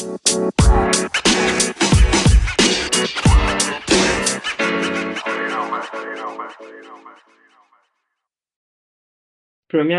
[0.00, 0.16] Premier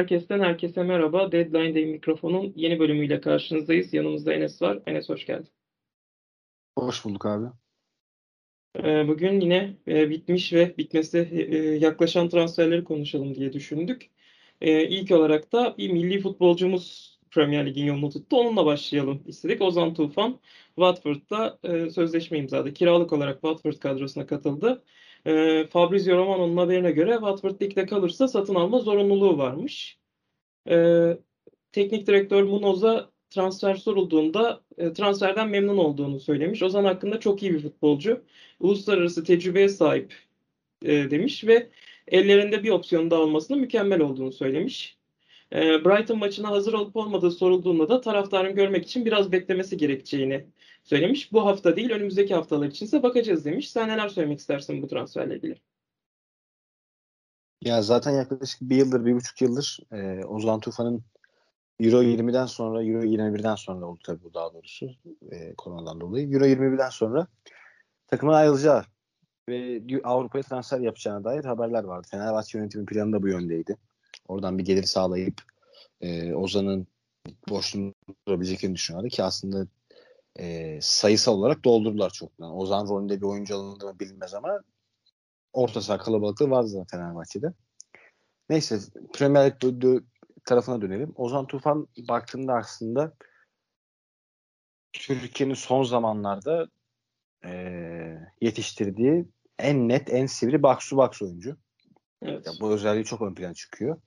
[0.08, 1.32] Kest'ten herkese merhaba.
[1.32, 3.94] Deadline Day mikrofonun yeni bölümüyle karşınızdayız.
[3.94, 4.80] Yanımızda Enes var.
[4.88, 5.50] Enes hoş geldin.
[6.78, 7.48] Hoş bulduk abi.
[8.84, 14.10] Ee, bugün yine e, bitmiş ve bitmesi e, yaklaşan transferleri konuşalım diye düşündük.
[14.62, 18.38] Ee, ilk olarak da bir milli futbolcumuz Premier Lig'in yolunu tuttu.
[18.38, 19.62] Onunla başlayalım istedik.
[19.62, 20.40] Ozan Tufan
[20.76, 22.74] Watford'da e, sözleşme imzaladı.
[22.74, 24.84] Kiralık olarak Watford kadrosuna katıldı.
[25.70, 29.98] Fabrizio Romano'nun haberine göre Watford ligde kalırsa satın alma zorunluluğu varmış.
[31.72, 36.64] Teknik direktör Munoz'a transfer sorulduğunda e, transferden memnun olduğunu söylemiş.
[36.64, 38.24] Ozan hakkında çok iyi bir futbolcu.
[38.60, 40.14] Uluslararası tecrübeye sahip
[40.86, 41.70] e, demiş ve
[42.08, 44.98] ellerinde bir opsiyon daha olmasının mükemmel olduğunu söylemiş.
[45.54, 50.46] E, Brighton maçına hazır olup olmadığı sorulduğunda da taraftarın görmek için biraz beklemesi gerekeceğini
[50.84, 51.32] söylemiş.
[51.32, 53.72] Bu hafta değil önümüzdeki haftalar içinse bakacağız demiş.
[53.72, 55.56] Sen neler söylemek istersin bu transferle ilgili?
[57.62, 61.04] Ya zaten yaklaşık bir yıldır, bir buçuk yıldır e, Ozan Tufan'ın
[61.80, 64.90] Euro 20'den sonra, Euro 21'den sonra oldu tabii bu daha doğrusu
[65.32, 66.34] e, koronadan dolayı.
[66.34, 67.28] Euro 21'den sonra
[68.08, 68.84] takımın ayrılacağı
[69.50, 72.08] ve Avrupa'ya transfer yapacağına dair haberler vardı.
[72.12, 73.78] Fenerbahçe yönetimi planı da bu yöndeydi.
[74.32, 75.42] Oradan bir gelir sağlayıp
[76.02, 76.88] e, Ozan'ın
[77.50, 77.94] boşluğunu
[78.28, 79.68] durabileceklerini düşünüyordu ki aslında
[80.40, 82.58] e, sayısal olarak doldurdular çoktan.
[82.58, 84.62] Ozan rolünde bir oyuncu alındı mı bilinmez ama
[85.54, 87.54] orta saha kalabalıklığı vardı zaten Fenerbahçe'de.
[88.50, 88.80] Neyse
[89.14, 90.04] Premier Lig
[90.46, 91.14] tarafına dönelim.
[91.16, 93.14] Ozan Tufan baktığında aslında
[94.94, 96.68] Türkiye'nin son zamanlarda
[97.46, 97.52] e,
[98.42, 99.26] yetiştirdiği
[99.60, 101.58] en net, en sivri to box oyuncu.
[102.22, 102.48] Evet.
[102.48, 104.02] Ya, bu özelliği çok ön plana çıkıyor.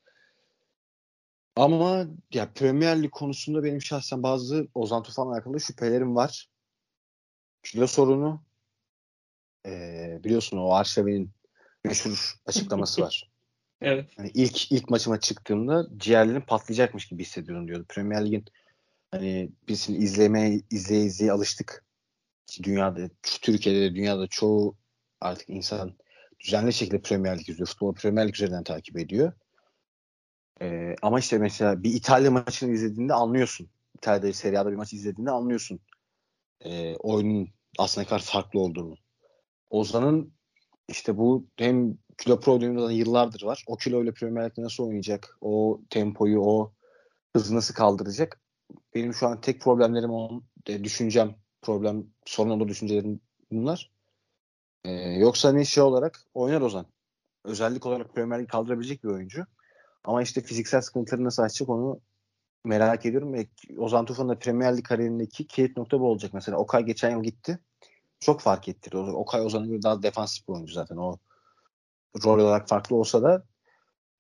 [1.57, 6.49] Ama ya Premier Lig konusunda benim şahsen bazı Ozan Tufan'la alakalı şüphelerim var.
[7.63, 8.43] Kilo sorunu
[9.67, 11.31] ee, biliyorsun o Arşavi'nin
[11.85, 13.31] meşhur açıklaması var.
[13.81, 14.11] evet.
[14.17, 17.85] Hani ilk ilk maçıma çıktığımda ciğerlerim patlayacakmış gibi hissediyorum diyordu.
[17.89, 18.45] Premier Lig'in
[19.11, 21.85] hani biz şimdi izlemeye izleye izleye alıştık.
[22.63, 24.77] Dünyada, Türkiye'de de dünyada çoğu
[25.21, 25.97] artık insan
[26.41, 27.69] düzenli şekilde Premier Lig izliyor.
[27.69, 29.33] Futbolu Premier Lig üzerinden takip ediyor.
[30.63, 33.69] Ee, ama işte mesela bir İtalya maçını izlediğinde anlıyorsun.
[33.95, 35.81] İtalya'da Serie A'da bir maç izlediğinde anlıyorsun.
[36.61, 37.49] Ee, oyunun
[37.79, 38.97] aslında kadar farklı olduğunu.
[39.71, 40.33] Ozan'ın
[40.89, 43.65] işte bu hem kilo probleminde yıllardır var.
[43.67, 45.39] O kilo ile Premier Lig'de nasıl oynayacak?
[45.41, 46.73] O tempoyu, o
[47.37, 48.41] hızı nasıl kaldıracak?
[48.95, 53.21] Benim şu an tek problemlerim onun e, düşüncem, problem, sorun olur düşüncelerim
[53.53, 53.91] bunlar.
[54.85, 56.87] Ee, yoksa ne şey olarak oynar Ozan.
[57.45, 59.47] Özellik olarak Premier Lig kaldırabilecek bir oyuncu.
[60.05, 62.01] Ama işte fiziksel sıkıntıları nasıl açacak onu
[62.65, 63.33] merak ediyorum.
[63.33, 63.47] Ve
[63.79, 66.35] Ozan Tufan'ın da Premier Lig kariyerindeki kilit nokta bu olacak.
[66.35, 67.59] Mesela Okay geçen yıl gitti.
[68.21, 68.97] Çok fark ettirdi.
[68.97, 70.97] Okay Ozan'ın göre daha defansif bir oyuncu zaten.
[70.97, 71.19] O
[72.25, 73.45] rol olarak farklı olsa da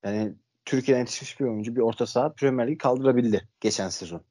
[0.04, 0.34] yani
[0.64, 4.22] Türkiye'den yetişmiş bir oyuncu bir orta saha Premier Ligi kaldırabildi geçen sezon.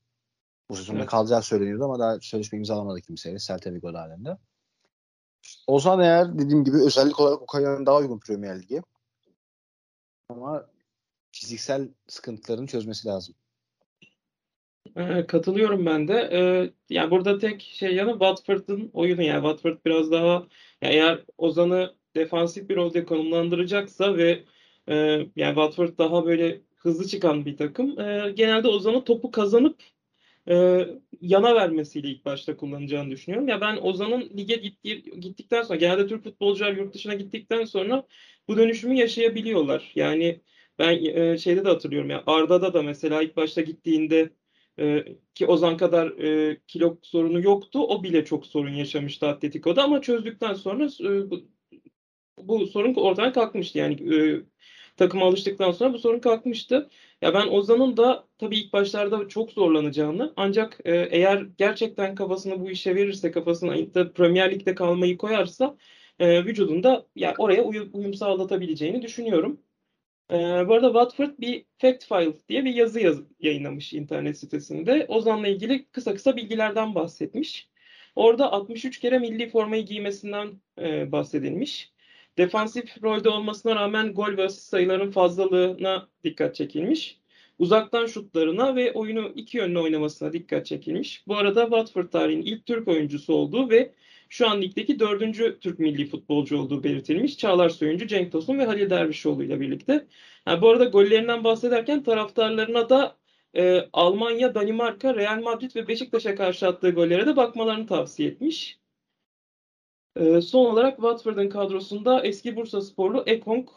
[0.69, 1.09] Bu sezonda evet.
[1.09, 4.38] kalacağı söyleniyordu ama daha sözleşme imzalamadı kimseyle Celta Vigo halinde.
[5.68, 8.81] Ozan eğer dediğim gibi özellik olarak Okay'ın daha uygun Premier Lig'e.
[10.30, 10.66] Ama
[11.33, 13.35] fiziksel sıkıntılarını çözmesi lazım.
[14.97, 16.29] Ee, katılıyorum ben de.
[16.31, 19.21] Ee, yani burada tek şey yanı Watford'ın oyunu.
[19.21, 20.47] Yani Watford biraz daha
[20.81, 24.44] yani eğer Ozan'ı defansif bir rolde konumlandıracaksa ve
[24.89, 24.95] e,
[25.35, 28.00] yani Watford daha böyle hızlı çıkan bir takım.
[28.00, 29.83] E, genelde Ozan'ı topu kazanıp
[30.50, 30.88] e,
[31.21, 33.47] yana vermesiyle ilk başta kullanacağını düşünüyorum.
[33.47, 38.07] Ya ben Ozan'ın lige gitti, gittikten sonra genelde Türk futbolcular yurt dışına gittikten sonra
[38.47, 39.91] bu dönüşümü yaşayabiliyorlar.
[39.95, 40.41] Yani
[40.79, 44.34] ben e, şeyde de hatırlıyorum ya Arda'da da mesela ilk başta gittiğinde
[44.79, 47.79] e, ki Ozan kadar e, kilo sorunu yoktu.
[47.88, 51.41] O bile çok sorun yaşamıştı Atletico'da ama çözdükten sonra e, bu,
[52.38, 53.78] bu sorun ortadan kalkmıştı.
[53.79, 54.41] Yani e,
[54.97, 56.89] takıma alıştıktan sonra bu sorun kalkmıştı.
[57.22, 62.69] Ya ben Ozan'ın da tabii ilk başlarda çok zorlanacağını ancak e, eğer gerçekten kafasını bu
[62.71, 63.75] işe verirse kafasına
[64.15, 65.77] Premier Lig'de kalmayı koyarsa
[66.19, 69.62] e, vücudunda ya oraya uyum, uyum sağlatabileceğini düşünüyorum.
[70.31, 70.36] Ee,
[70.68, 75.06] bu arada Watford bir fact file diye bir yazı yaz yayınlamış internet sitesinde.
[75.08, 77.70] Ozan'la ilgili kısa kısa bilgilerden bahsetmiş.
[78.16, 81.94] Orada 63 kere milli formayı giymesinden e, bahsedilmiş.
[82.38, 87.23] Defansif rolde olmasına rağmen gol ve asist sayıların fazlalığına dikkat çekilmiş.
[87.59, 91.23] Uzaktan şutlarına ve oyunu iki yönlü oynamasına dikkat çekilmiş.
[91.27, 93.94] Bu arada Watford tarihinin ilk Türk oyuncusu olduğu ve
[94.29, 97.38] şu an ligdeki dördüncü Türk milli futbolcu olduğu belirtilmiş.
[97.38, 100.07] Çağlar Söyüncü, Cenk Tosun ve Halil Dervişoğlu ile birlikte.
[100.45, 103.17] Ha, bu arada gollerinden bahsederken taraftarlarına da
[103.55, 108.79] e, Almanya, Danimarka, Real Madrid ve Beşiktaş'a karşı attığı gollere de bakmalarını tavsiye etmiş.
[110.15, 113.69] E, son olarak Watford'un kadrosunda eski Bursa sporlu Ekong,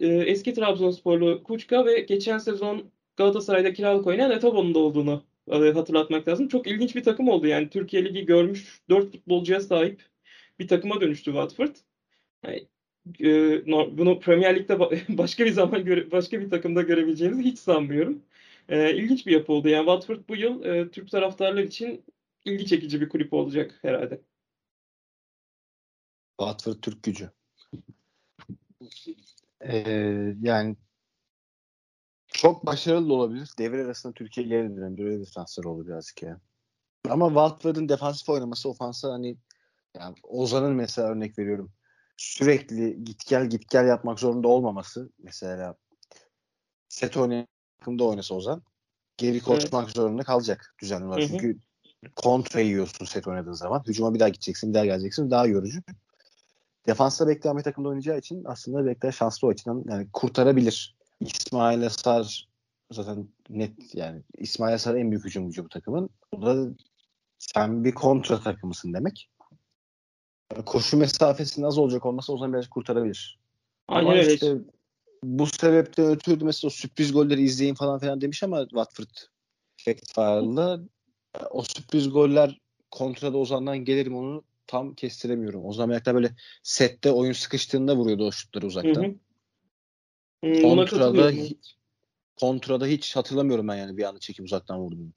[0.00, 6.28] e, eski Trabzonsporlu Kuçka ve geçen sezon Galatasaray'da kiralık oynayan Etabo'nun da olduğunu e, hatırlatmak
[6.28, 6.48] lazım.
[6.48, 7.46] Çok ilginç bir takım oldu.
[7.46, 10.02] Yani Türkiye Ligi görmüş 4 futbolcuya sahip
[10.58, 11.76] bir takıma dönüştü Watford.
[12.46, 12.68] Yani,
[13.20, 13.66] e,
[13.98, 14.78] bunu Premier Lig'de
[15.18, 18.22] başka bir zaman göre, başka bir takımda görebileceğinizi hiç sanmıyorum.
[18.68, 19.68] E, ilginç bir yapı oldu.
[19.68, 22.04] Yani Watford bu yıl e, Türk taraftarlar için
[22.44, 24.20] ilgi çekici bir kulüp olacak herhalde.
[26.40, 27.30] Watford Türk gücü.
[29.60, 30.76] Ee, yani
[32.34, 33.50] çok başarılı olabilir.
[33.58, 36.40] Devre arasında Türkiye geri dönen bir öyle transfer oldu birazcık ya.
[37.08, 39.36] Ama Watford'un defansif oynaması ofansa hani
[39.94, 41.72] yani Ozan'ın mesela örnek veriyorum.
[42.16, 45.76] Sürekli git gel git gel yapmak zorunda olmaması mesela
[46.88, 47.14] set
[47.78, 48.62] takımda oynasa Ozan
[49.16, 49.96] geri koşmak evet.
[49.96, 51.28] zorunda kalacak düzenli olarak.
[51.28, 51.58] Çünkü
[52.16, 53.82] kontra yiyorsun set oynadığın zaman.
[53.86, 55.30] Hücuma bir daha gideceksin, bir daha geleceksin.
[55.30, 55.80] Daha yorucu.
[56.86, 60.96] Defansta bekleme takımda oynayacağı için aslında bekler şanslı o açıdan yani kurtarabilir.
[61.20, 62.48] İsmail Asar
[62.92, 66.10] zaten net yani İsmail Asar en büyük hücumcu bu takımın.
[66.32, 66.74] O da
[67.38, 69.30] sen bir kontra takımısın demek.
[70.66, 73.38] Koşu mesafesinin az olacak olması o zaman biraz kurtarabilir.
[73.88, 74.34] Aynen ama öyle.
[74.34, 74.56] Işte,
[75.24, 79.08] bu sebepten ötürü mesela o sürpriz golleri izleyin falan filan demiş ama Watford
[79.76, 80.80] File'da
[81.50, 82.60] o sürpriz goller
[82.90, 85.64] kontrada Ozan'dan gelirim onu tam kestiremiyorum.
[85.64, 86.30] Ozan Bayaktar böyle
[86.62, 89.02] sette oyun sıkıştığında vuruyordu o şutları uzaktan.
[89.02, 89.14] Hı hı.
[90.44, 91.32] Hmm, kontrada,
[92.36, 95.12] kontrada hiç hatırlamıyorum ben yani bir anda çekip uzaktan vurduğunu.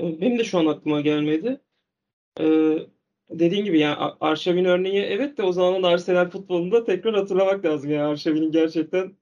[0.00, 1.60] Benim de şu an aklıma gelmedi.
[2.40, 2.78] Ee,
[3.30, 7.90] dediğin gibi yani Arşavin örneği evet de o zamanın Arsenal futbolunda tekrar hatırlamak lazım.
[7.90, 9.16] Yani Arşavin'in gerçekten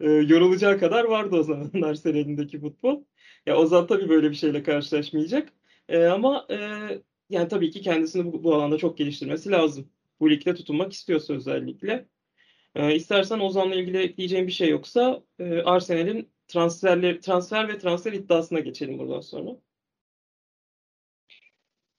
[0.00, 3.02] e, yorulacağı kadar vardı o zaman Arsenal'indeki futbol.
[3.46, 5.52] Ya Ozan tabii böyle bir şeyle karşılaşmayacak.
[5.88, 6.56] E, ama e,
[7.30, 9.88] yani tabii ki kendisini bu, bu alanda çok geliştirmesi lazım.
[10.20, 12.08] Bu ligde tutunmak istiyorsa özellikle.
[12.76, 18.60] E, istersen Ozan'la ilgili ekleyeceğim bir şey yoksa e, Arsenal'in transferler, transfer ve transfer iddiasına
[18.60, 19.50] geçelim buradan sonra.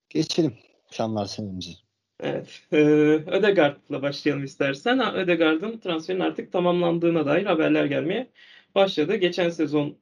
[0.10, 0.58] Geçelim.
[0.92, 1.72] Şanlar sevinci.
[2.20, 2.62] Evet.
[2.72, 4.98] E, Ödegaard'la başlayalım istersen.
[4.98, 8.32] Ha, Ödegaard'ın transferin artık tamamlandığına dair haberler gelmeye
[8.76, 9.16] başladı.
[9.16, 9.98] Geçen sezon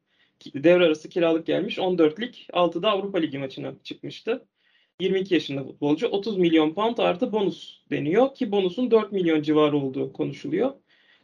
[0.46, 1.78] devre arası kiralık gelmiş.
[1.78, 4.48] 14'lik 6'da Avrupa Ligi maçına çıkmıştı.
[5.00, 10.14] 22 yaşında futbolcu 30 milyon pound artı bonus deniyor ki bonusun 4 milyon civarı olduğu
[10.14, 10.74] konuşuluyor.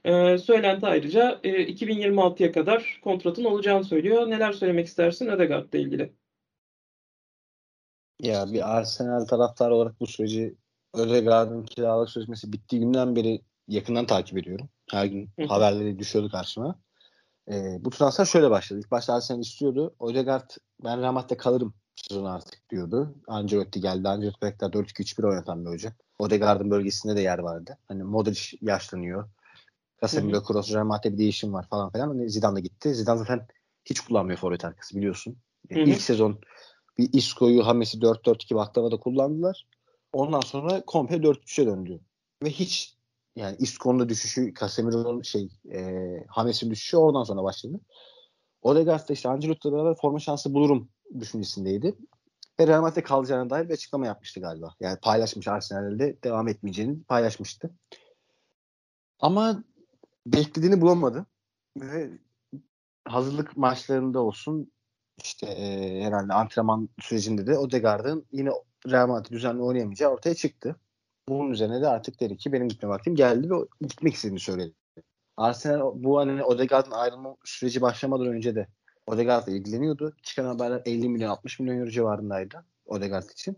[0.04, 4.30] Ee, söylenti ayrıca e, 2026'ya kadar kontratın olacağını söylüyor.
[4.30, 6.14] Neler söylemek istersin Ödegaard'la ilgili?
[8.20, 10.56] Ya bir Arsenal taraftarı olarak bu süreci
[10.94, 14.70] Ödegaard'ın kiralık sözleşmesi bittiği günden beri yakından takip ediyorum.
[14.92, 16.80] Her gün haberleri düşüyordu karşıma.
[17.52, 18.80] Ee, bu transfer şöyle başladı.
[18.80, 19.96] İlk başta Arsenal istiyordu.
[20.02, 20.50] Ödegaard
[20.84, 21.74] ben Ramat'ta kalırım
[22.26, 23.16] artık diyordu.
[23.28, 24.08] Ancelotti geldi.
[24.08, 25.94] Ancelotti bekler 4-2-3-1 oynatan bir hoca.
[26.20, 27.78] Odegaard'ın bölgesinde de yer vardı.
[27.88, 29.30] Hani Modric yaşlanıyor.
[30.02, 32.08] Casemiro, Kroos, Real Madrid'de bir değişim var falan filan.
[32.08, 32.96] Hani Zidane da gitti.
[32.96, 33.48] Zidane zaten
[33.86, 35.38] hiç kullanmıyor forvet arkası biliyorsun.
[35.70, 35.80] Hı hı.
[35.80, 36.40] İlk sezon
[36.98, 39.68] bir Isco'yu Hames'i 4-4-2 baklavada kullandılar.
[40.14, 42.00] Ondan sonra komple 4-3'e döndü.
[42.44, 42.96] Ve hiç
[43.36, 47.80] yani Isco'nun düşüşü, Casemiro'nun şey e, Hames'in düşüşü oradan sonra başladı.
[48.62, 51.96] Odegaard da işte Ancelotti'yle beraber forma şansı bulurum düşüncesindeydi.
[52.60, 54.76] Ve Real Madrid'de kalacağına dair bir açıklama yapmıştı galiba.
[54.80, 57.70] Yani paylaşmış Arsenal'de devam etmeyeceğini paylaşmıştı.
[59.20, 59.64] Ama
[60.28, 61.26] beklediğini bulamadı.
[61.78, 62.10] Ve
[63.06, 64.72] hazırlık maçlarında olsun
[65.18, 68.50] işte e, herhalde antrenman sürecinde de Odegaard'ın yine
[68.88, 70.76] Real Madrid düzenli oynayamayacağı ortaya çıktı.
[71.30, 74.74] Bunun üzerine de artık dedi ki benim gitme vaktim geldi ve gitmek istediğini söyledi.
[75.38, 78.68] Arsenal bu hani Odegaard'ın ayrılma süreci başlamadan önce de
[79.12, 80.16] Odegaard'la ilgileniyordu.
[80.24, 83.58] Çıkan haberler 50 milyon 60 milyon euro civarındaydı Odegaard için.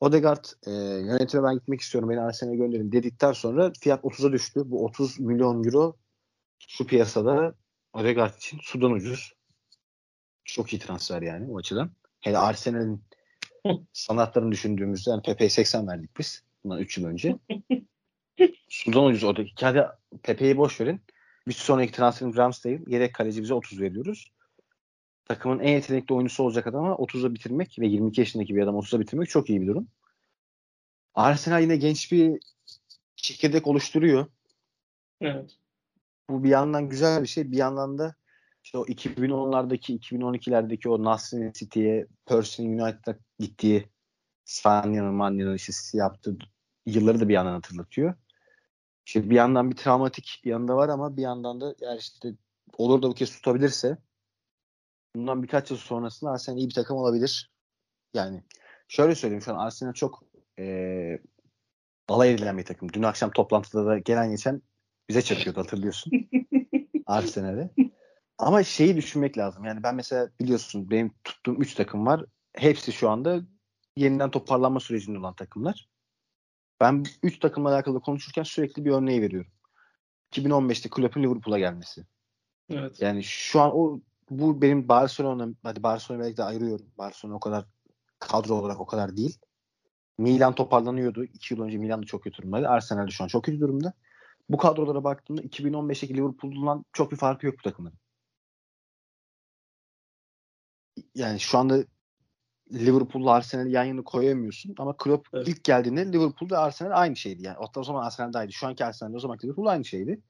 [0.00, 4.62] Odegaard e, yönetime ben gitmek istiyorum beni Arsenal'e gönderin dedikten sonra fiyat 30'a düştü.
[4.64, 5.96] Bu 30 milyon euro
[6.68, 7.54] şu piyasada
[7.92, 9.32] Odegaard için sudan ucuz.
[10.44, 11.90] Çok iyi transfer yani o açıdan.
[12.20, 13.04] Hele Arsenal'in
[13.92, 16.42] sanatlarını düşündüğümüzde yani Pepe'ye 80 verdik biz.
[16.64, 17.36] Bundan 3 yıl önce.
[18.68, 19.52] sudan ucuz oradaki.
[19.60, 19.86] Hadi
[20.22, 21.00] Pepe'yi boş verin.
[21.48, 24.32] Bir sonraki transferin Ramsdale yedek kaleci bize 30 veriyoruz
[25.28, 29.28] takımın en yetenekli oyuncusu olacak adama 30'a bitirmek ve 22 yaşındaki bir adam 30'a bitirmek
[29.28, 29.88] çok iyi bir durum.
[31.14, 32.40] Arsenal yine genç bir
[33.16, 34.26] çekirdek oluşturuyor.
[35.20, 35.56] Evet.
[36.30, 37.52] Bu bir yandan güzel bir şey.
[37.52, 38.14] Bir yandan da
[38.64, 43.88] işte o 2010'lardaki 2012'lerdeki o Nasrin City'ye Percy'nin United'a gittiği
[44.44, 46.36] Spanya'nın Manya'nın işte yaptığı
[46.86, 48.14] yılları da bir yandan hatırlatıyor.
[49.06, 52.34] İşte bir yandan bir travmatik yanında var ama bir yandan da eğer işte
[52.78, 53.98] olur da bu kez tutabilirse
[55.16, 57.52] bundan birkaç yıl sonrasında Arsenal iyi bir takım olabilir.
[58.14, 58.42] Yani
[58.88, 60.22] şöyle söyleyeyim şu an Arsenal çok
[60.58, 61.18] e,
[62.08, 62.92] alay edilen bir takım.
[62.92, 64.62] Dün akşam toplantıda da gelen geçen
[65.08, 66.12] bize çakıyordu hatırlıyorsun.
[67.06, 67.70] Arsenal'e.
[68.38, 69.64] Ama şeyi düşünmek lazım.
[69.64, 72.24] Yani ben mesela biliyorsun benim tuttuğum 3 takım var.
[72.52, 73.40] Hepsi şu anda
[73.96, 75.88] yeniden toparlanma sürecinde olan takımlar.
[76.80, 79.52] Ben 3 takımla alakalı konuşurken sürekli bir örneği veriyorum.
[80.32, 82.04] 2015'te Klopp'un Liverpool'a gelmesi.
[82.70, 83.02] Evet.
[83.02, 84.00] Yani şu an o
[84.30, 86.86] bu benim Barcelona hadi Barcelona belki de ayırıyorum.
[86.98, 87.64] Barcelona o kadar
[88.18, 89.38] kadro olarak o kadar değil.
[90.18, 91.24] Milan toparlanıyordu.
[91.24, 92.68] 2 yıl önce Milan da çok kötü durumdaydı.
[92.68, 93.92] Arsenal de şu an çok kötü durumda.
[94.48, 97.98] Bu kadrolara baktığımda 2015'teki Liverpool'dan çok bir farkı yok bu takımların.
[101.14, 101.84] Yani şu anda
[102.72, 105.48] Liverpool'la Arsenal'i yan yana koyamıyorsun ama Klopp evet.
[105.48, 107.56] ilk geldiğinde Liverpool ve Arsenal aynı şeydi yani.
[107.76, 108.52] O zaman Arsenal'daydı.
[108.52, 110.22] Şu anki Arsenal o zaman Liverpool aynı şeydi.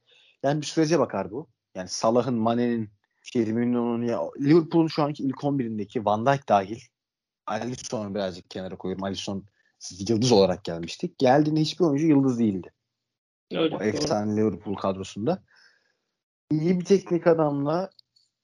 [0.43, 1.49] Yani bir sürece bakar bu.
[1.75, 6.80] Yani Salah'ın, Mane'nin, Firmino'nun ya Liverpool'un şu anki ilk 11'indeki Van Dijk dahil
[7.46, 9.04] Alisson'u birazcık kenara koyuyorum.
[9.04, 9.44] Alisson
[10.08, 11.18] yıldız olarak gelmiştik.
[11.18, 12.72] Geldiğinde hiçbir oyuncu yıldız değildi.
[13.52, 15.42] Öyle, o efsane Liverpool kadrosunda.
[16.50, 17.90] İyi bir teknik adamla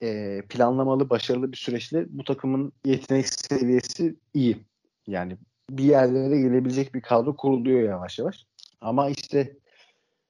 [0.02, 4.64] e, planlamalı, başarılı bir süreçle bu takımın yetenek seviyesi iyi.
[5.06, 5.36] Yani
[5.70, 8.46] bir yerlere gelebilecek bir kadro kuruluyor yavaş yavaş.
[8.80, 9.56] Ama işte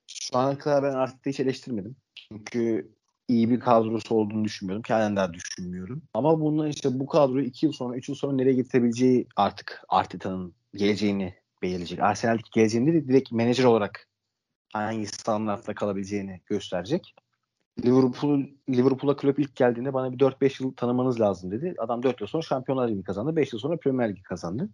[0.06, 1.96] şu ana kadar ben artık hiç eleştirmedim.
[2.14, 2.92] Çünkü
[3.28, 4.82] iyi bir kadrosu olduğunu düşünmüyorum.
[4.82, 6.02] Kendimden düşünmüyorum.
[6.14, 10.54] Ama bundan işte bu kadroyu 2 yıl sonra, 3 yıl sonra nereye getirebileceği artık Arteta'nın
[10.74, 12.00] geleceğini belirleyecek.
[12.00, 14.08] Arsenal'deki geleceğini de direkt menajer olarak
[14.72, 17.14] hangi standartla kalabileceğini gösterecek.
[17.84, 21.74] Liverpool Liverpool'a kulüp ilk geldiğinde bana bir 4-5 yıl tanımanız lazım dedi.
[21.78, 23.36] Adam 4 yıl sonra Şampiyonlar Ligi kazandı.
[23.36, 24.68] 5 yıl sonra Premier Ligi kazandı.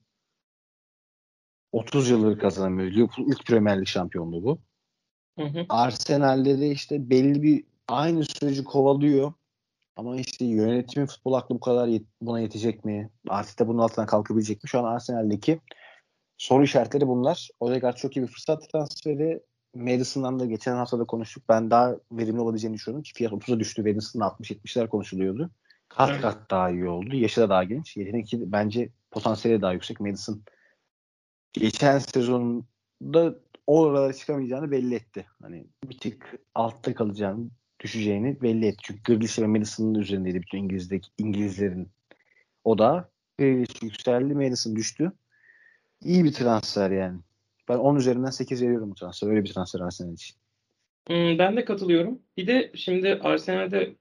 [1.73, 2.91] 30 yıldır kazanamıyor.
[2.91, 4.59] Liverpool ilk Premier Lig şampiyonluğu bu.
[5.39, 5.67] Hı hı.
[5.69, 9.33] Arsenal'de de işte belli bir aynı süreci kovalıyor.
[9.97, 13.11] Ama işte yönetimin futbol aklı bu kadar yet- buna yetecek mi?
[13.29, 14.69] Artık da bunun altından kalkabilecek mi?
[14.69, 15.61] Şu an Arsenal'deki
[16.39, 17.49] soru işaretleri bunlar.
[17.61, 19.41] Odegaard çok iyi bir fırsat transferi.
[19.75, 21.45] Madison'dan da geçen hafta da konuştuk.
[21.49, 23.03] Ben daha verimli olabileceğini düşünüyorum.
[23.03, 23.83] Ki fiyat 30'a düştü.
[23.83, 25.51] Madison'da 60-70'ler konuşuluyordu.
[25.89, 26.21] Kat evet.
[26.21, 27.17] kat daha iyi oldu.
[27.17, 27.97] Yaşı da daha genç.
[27.97, 30.01] Yetenek bence potansiyeli daha yüksek.
[30.01, 30.43] Madison
[31.53, 33.35] geçen sezonda
[33.67, 35.27] oralara çıkamayacağını belli etti.
[35.43, 38.79] Hani bir tık altta kalacağını, düşeceğini belli etti.
[38.83, 41.89] Çünkü Grealish ve Madison'ın üzerindeydi bütün İngiliz'deki İngilizlerin.
[42.65, 45.13] O da Grealish yükseldi, Madison düştü.
[46.05, 47.21] İyi bir transfer yani.
[47.69, 49.29] Ben 10 üzerinden 8 veriyorum bu transfer.
[49.29, 50.37] Öyle bir transfer Arsenal için.
[51.07, 52.19] Hmm, ben de katılıyorum.
[52.37, 53.95] Bir de şimdi Arsenal'de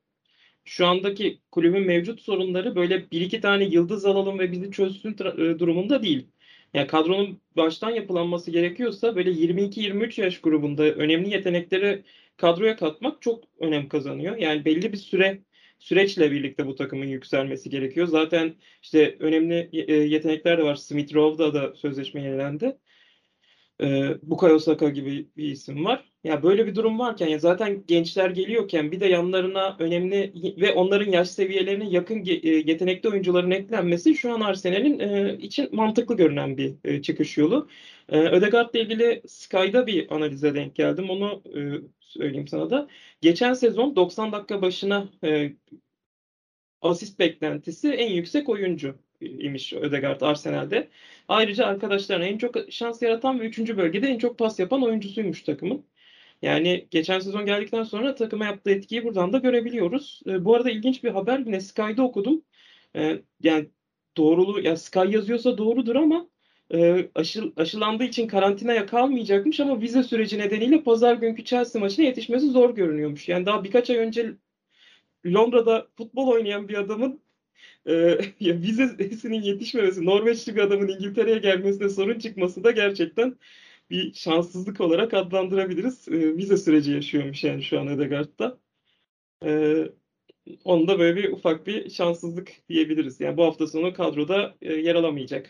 [0.66, 5.60] şu andaki kulübün mevcut sorunları böyle bir iki tane yıldız alalım ve bizi çözsün e,
[5.60, 6.28] durumunda değil.
[6.74, 12.04] Yani kadronun baştan yapılanması gerekiyorsa böyle 22-23 yaş grubunda önemli yetenekleri
[12.38, 14.38] kadroya katmak çok önem kazanıyor.
[14.38, 15.40] Yani belli bir süre
[15.80, 18.08] süreçle birlikte bu takımın yükselmesi gerekiyor.
[18.08, 20.76] Zaten işte önemli e, yetenekler de var.
[20.76, 22.78] Smith Rowe'da da sözleşme yenilendi
[23.82, 26.09] e, Bukayo Saka gibi bir isim var.
[26.24, 31.12] Ya böyle bir durum varken ya zaten gençler geliyorken bir de yanlarına önemli ve onların
[31.12, 36.76] yaş seviyelerine yakın e, yetenekli oyuncuların eklenmesi şu an Arsenal'in e, için mantıklı görünen bir
[36.84, 37.70] e, çıkış yolu.
[38.10, 41.10] E, Ödegaard'la ilgili Sky'da bir analize denk geldim.
[41.10, 41.60] Onu e,
[42.00, 42.88] söyleyeyim sana da.
[43.22, 45.54] Geçen sezon 90 dakika başına e,
[46.82, 50.90] asist beklentisi en yüksek oyuncu imiş Ödegaard Arsenal'de.
[51.28, 53.78] Ayrıca arkadaşlarına en çok şans yaratan ve 3.
[53.78, 55.86] bölgede en çok pas yapan oyuncusuymuş takımın.
[56.42, 60.22] Yani geçen sezon geldikten sonra takıma yaptığı etkiyi buradan da görebiliyoruz.
[60.28, 62.42] E, bu arada ilginç bir haber yine Sky'da okudum.
[62.96, 63.70] E, yani
[64.18, 66.30] doğruluğu, ya Sky yazıyorsa doğrudur ama
[66.74, 72.48] e, aşı, aşılandığı için karantinaya kalmayacakmış ama vize süreci nedeniyle pazar günkü Chelsea maçına yetişmesi
[72.48, 73.30] zor görünüyormuş.
[73.30, 74.34] Yani daha birkaç ay önce
[75.26, 77.22] Londra'da futbol oynayan bir adamın
[77.88, 77.94] e,
[78.40, 83.36] ya vizesinin yetişmemesi, Norveçli bir adamın İngiltere'ye gelmesine sorun çıkması da gerçekten
[83.90, 86.08] bir şanssızlık olarak adlandırabiliriz.
[86.08, 88.58] E, vize süreci yaşıyormuş yani şu an Ödegaard'da.
[89.46, 89.84] E,
[90.64, 93.20] onu da böyle bir ufak bir şanssızlık diyebiliriz.
[93.22, 95.50] Yani bu hafta sonu kadroda e, yer alamayacak.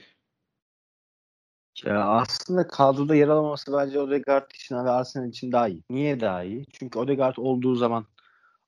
[1.86, 5.84] Ya aslında kadroda yer alamaması bence Odegaard için ve Arsenal için daha iyi.
[5.90, 6.66] Niye daha iyi?
[6.72, 8.06] Çünkü Odegaard olduğu zaman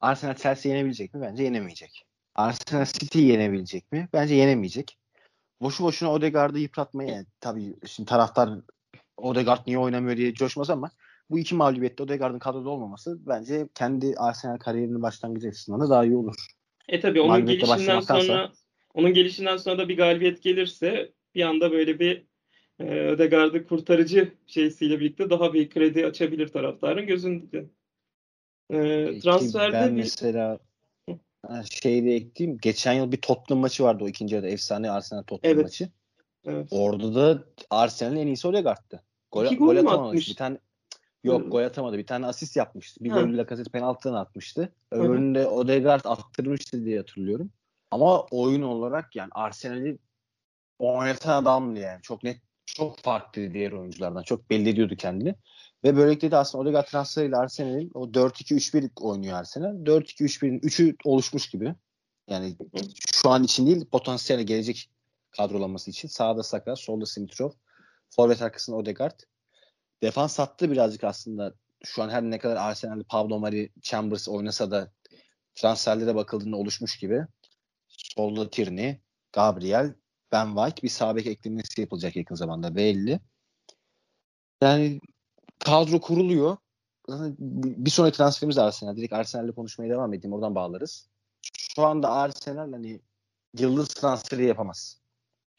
[0.01, 1.21] Arsenal Chelsea yenebilecek mi?
[1.21, 2.05] Bence yenemeyecek.
[2.35, 4.09] Arsenal City yenebilecek mi?
[4.13, 4.97] Bence yenemeyecek.
[5.61, 8.49] Boşu boşuna Odegaard'ı yıpratmaya yani, tabii şimdi taraftar
[9.17, 10.91] Odegaard niye oynamıyor diye coşmaz ama
[11.29, 16.15] bu iki mağlubiyette Odegaard'ın kadroda olmaması bence kendi Arsenal kariyerinin başlangıcı açısından da daha iyi
[16.15, 16.35] olur.
[16.89, 18.51] E tabii onun gelişinden sonra
[18.93, 22.23] onun gelişinden sonra da bir galibiyet gelirse bir anda böyle bir
[22.79, 27.65] e, Ödegaard'ı kurtarıcı şeysiyle birlikte daha bir kredi açabilir taraftarın gözünde.
[28.69, 30.01] E, transferde ben bir...
[30.01, 30.59] mesela
[31.71, 32.59] şey de ekleyeyim.
[32.61, 34.49] Geçen yıl bir Tottenham maçı vardı o ikinci yarıda.
[34.49, 35.65] Efsane Arsenal Tottenham Evet.
[35.65, 35.89] maçı.
[36.45, 36.67] Evet.
[36.71, 39.03] Orada da Arsenal'in en iyisi Odegaard'tı.
[39.31, 40.29] Gol, İki gol gol atamamış.
[40.29, 40.57] Bir tane
[41.23, 41.97] yok gol atamadı.
[41.97, 43.03] Bir tane asist yapmıştı.
[43.03, 44.73] Bir golü Lacazette penaltıdan atmıştı.
[44.91, 47.51] Öbürünü de Odegaard attırmıştı diye hatırlıyorum.
[47.91, 49.97] Ama oyun olarak yani Arsenal'i
[50.79, 52.01] oynatan adamdı yani.
[52.01, 54.23] Çok net çok farklı diğer oyunculardan.
[54.23, 55.35] Çok belli ediyordu kendini.
[55.83, 59.75] Ve böylelikle de aslında Odegaard transferiyle Arsenal'in o 4-2-3-1 oynuyor Arsenal.
[59.75, 61.75] 4-2-3-1'in 3'ü oluşmuş gibi.
[62.29, 62.55] Yani
[63.11, 64.89] şu an için değil potansiyel gelecek
[65.31, 66.07] kadrolanması için.
[66.07, 67.51] Sağda Saka, solda Simitrov,
[68.09, 69.19] forvet arkasında Odegaard.
[70.03, 74.91] Defans hattı birazcık aslında şu an her ne kadar Arsenal'de Pablo Mari, Chambers oynasa da
[75.55, 77.25] transferlere bakıldığında oluşmuş gibi.
[77.87, 79.01] Solda Tierney,
[79.33, 79.93] Gabriel,
[80.31, 83.19] Ben White bir sağ eklemesi yapılacak yakın zamanda belli.
[84.61, 84.99] Yani
[85.59, 86.57] kadro kuruluyor.
[87.09, 88.97] Bir sonraki transferimiz de Arsenal.
[88.97, 90.33] Direkt Arsenal'le konuşmaya devam edeyim.
[90.33, 91.09] Oradan bağlarız.
[91.57, 93.01] Şu anda Arsenal hani
[93.57, 95.00] yıldız transferi yapamaz.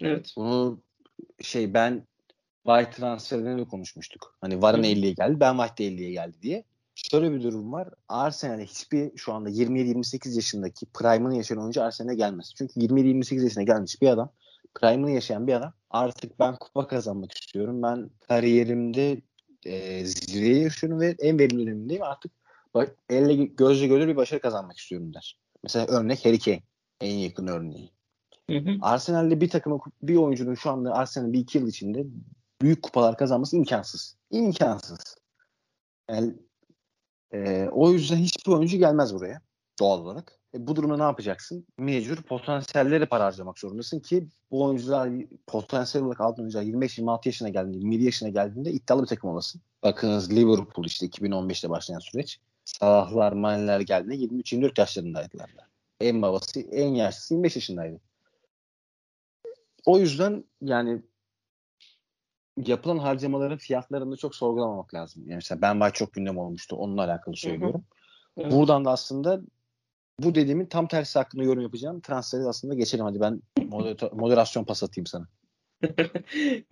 [0.00, 0.32] Evet.
[0.36, 0.82] Bunu
[1.42, 2.06] şey ben
[2.66, 4.36] White transferini de konuşmuştuk.
[4.40, 4.92] Hani Varane Hı.
[4.92, 5.40] 50'ye geldi.
[5.40, 6.64] Ben White de 50'ye geldi diye.
[6.94, 7.88] Şöyle bir durum var.
[8.08, 12.54] Arsenal'e hiçbir şu anda 27-28 yaşındaki prime'ını yaşayan oyuncu Arsenal'e gelmez.
[12.58, 14.32] Çünkü 27-28 yaşına gelmiş bir adam
[14.74, 17.82] prime'ını yaşayan bir adam artık ben kupa kazanmak istiyorum.
[17.82, 19.22] Ben kariyerimde
[19.66, 22.02] e, zirveye yaşıyorum ve en verimli dönemimdeyim.
[22.02, 22.32] Artık
[22.74, 25.38] ba- elle gözle görülür bir başarı kazanmak istiyorum der.
[25.62, 26.62] Mesela örnek Harry Kane.
[27.00, 27.90] En yakın örneği.
[28.80, 32.04] Arsenal'de bir takımın bir oyuncunun şu anda Arsenal'in bir iki yıl içinde
[32.62, 34.16] büyük kupalar kazanması imkansız.
[34.30, 35.16] İmkansız.
[36.10, 36.34] Yani,
[37.32, 39.40] e, o yüzden hiçbir oyuncu gelmez buraya
[39.80, 40.38] doğal olarak.
[40.54, 41.66] E, bu durumda ne yapacaksın?
[41.78, 45.10] Mecbur potansiyellere para harcamak zorundasın ki bu oyuncular
[45.46, 49.60] potansiyel olarak aldığın oyuncular 25-26 yaşına geldiğinde, 27 yaşına geldiğinde iddialı bir takım olasın.
[49.82, 52.40] Bakınız Liverpool işte 2015'te başlayan süreç.
[52.64, 55.50] Salahlar, Mane'ler geldiğinde 23-24 yaşlarındaydılar.
[56.00, 58.00] En babası, en yaşlısı 25 yaşındaydı.
[59.86, 61.02] O yüzden yani
[62.56, 65.22] yapılan harcamaların fiyatlarını çok sorgulamamak lazım.
[65.26, 66.76] Yani mesela Ben White çok gündem olmuştu.
[66.76, 67.84] Onunla alakalı söylüyorum.
[68.36, 68.52] Evet.
[68.52, 69.40] Buradan da aslında
[70.18, 72.00] bu dediğimin tam tersi hakkında yorum yapacağım.
[72.00, 73.04] Transferi aslında geçelim.
[73.04, 75.28] Hadi ben moder- moderasyon pas atayım sana.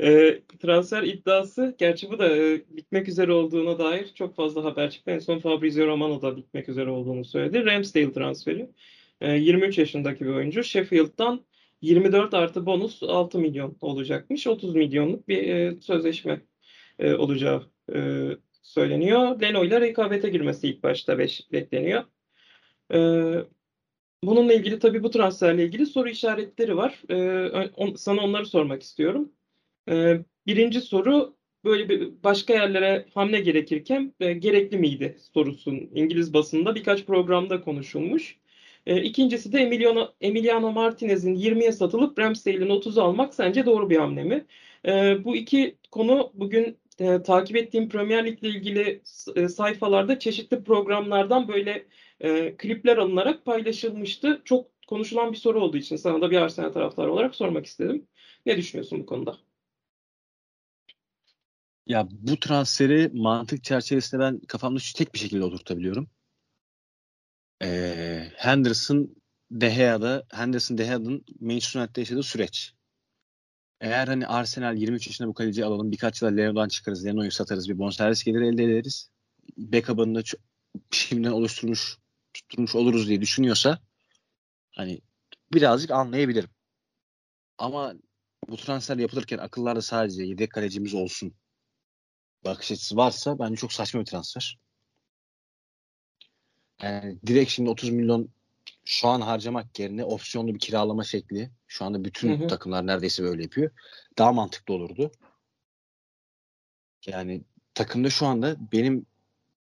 [0.01, 5.11] e, transfer iddiası gerçi bu da e, bitmek üzere olduğuna dair çok fazla haber çıktı.
[5.11, 7.67] En son Fabrizio Romano da bitmek üzere olduğunu söyledi.
[7.67, 8.71] Ramsdale transferi.
[9.21, 10.65] E, 23 yaşındaki bir oyuncu.
[10.65, 11.41] Sheffield'dan
[11.83, 14.47] 24 artı bonus 6 milyon olacakmış.
[14.47, 16.43] 30 milyonluk bir e, sözleşme
[16.99, 18.29] e, olacağı e,
[18.63, 19.41] söyleniyor.
[19.43, 22.05] Leno ile rekabete girmesi ilk başta beş, bekleniyor.
[22.95, 22.99] E,
[24.25, 27.03] bununla ilgili tabii bu transferle ilgili soru işaretleri var.
[27.11, 29.33] E, on- sana onları sormak istiyorum.
[29.91, 36.75] E, birinci soru böyle bir başka yerlere hamle gerekirken e, gerekli miydi sorusun İngiliz basında
[36.75, 38.40] birkaç programda konuşulmuş.
[38.87, 44.25] E, ikincisi de Emiliano, Emiliano Martinez'in 20'ye satılıp Ramsdale'in 30'u almak sence doğru bir hamle
[44.25, 44.47] mi?
[44.87, 49.03] E, bu iki konu bugün e, takip ettiğim Premier Lig'le ilgili
[49.37, 51.87] e, sayfalarda çeşitli programlardan böyle
[52.21, 54.43] e, klipler alınarak paylaşılmıştı.
[54.45, 58.07] Çok konuşulan bir soru olduğu için sana da bir Arsenal taraftarı olarak sormak istedim.
[58.47, 59.39] Ne düşünüyorsun bu konuda?
[61.87, 66.11] Ya bu transferi mantık çerçevesinde ben kafamda şu tek bir şekilde oturtabiliyorum.
[67.63, 69.17] Ee, Henderson
[69.51, 72.75] De Gea'da Henderson De Gea'nın Manchester United'da yaşadığı süreç.
[73.81, 77.79] Eğer hani Arsenal 23 yaşında bu kaleciyi alalım birkaç yıl Leno'dan çıkarız, Leno'yu satarız bir
[77.79, 79.11] bonservis geliri elde ederiz.
[79.57, 80.23] Backup'ını da
[80.91, 81.99] şimdiden oluşturmuş
[82.35, 83.79] tutturmuş oluruz diye düşünüyorsa
[84.71, 85.01] hani
[85.53, 86.51] birazcık anlayabilirim.
[87.59, 87.95] Ama
[88.49, 91.35] bu transfer yapılırken akıllarda sadece yedek kalecimiz olsun
[92.45, 94.59] bakış açısı varsa bence çok saçma bir transfer.
[96.83, 98.29] Yani direkt şimdi 30 milyon
[98.85, 102.49] şu an harcamak yerine opsiyonlu bir kiralama şekli şu anda bütün Hı hı.
[102.49, 103.71] takımlar neredeyse böyle yapıyor.
[104.19, 105.13] Daha mantıklı olurdu.
[107.07, 107.43] Yani
[107.75, 109.07] takımda şu anda benim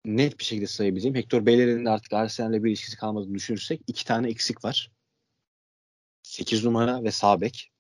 [0.05, 4.29] net bir şekilde sayabileceğim Hector Bellerin'in de artık Arsenal'le bir ilişkisi kalmadığını düşünürsek iki tane
[4.29, 4.91] eksik var.
[6.23, 7.73] 8 numara ve sağ bek.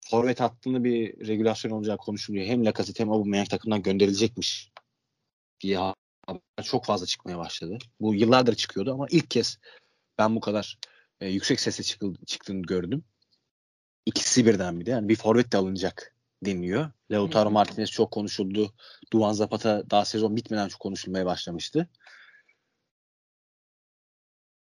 [0.00, 2.46] Forvet hattında bir regülasyon olacağı konuşuluyor.
[2.46, 4.72] Hem Lacazette hem Aubameyang takımdan gönderilecekmiş
[5.60, 5.78] diye
[6.62, 7.78] çok fazla çıkmaya başladı.
[8.00, 9.58] Bu yıllardır çıkıyordu ama ilk kez
[10.18, 10.78] ben bu kadar
[11.20, 13.04] e, yüksek sesle çıkıldı, çıktığını gördüm.
[14.06, 14.90] İkisi birden bir de.
[14.90, 16.14] Yani bir forvet de alınacak
[16.44, 16.90] deniliyor.
[17.10, 17.50] Lautaro.
[17.50, 18.74] Martinez çok konuşuldu.
[19.12, 21.88] Duvan Zapata daha sezon bitmeden çok konuşulmaya başlamıştı.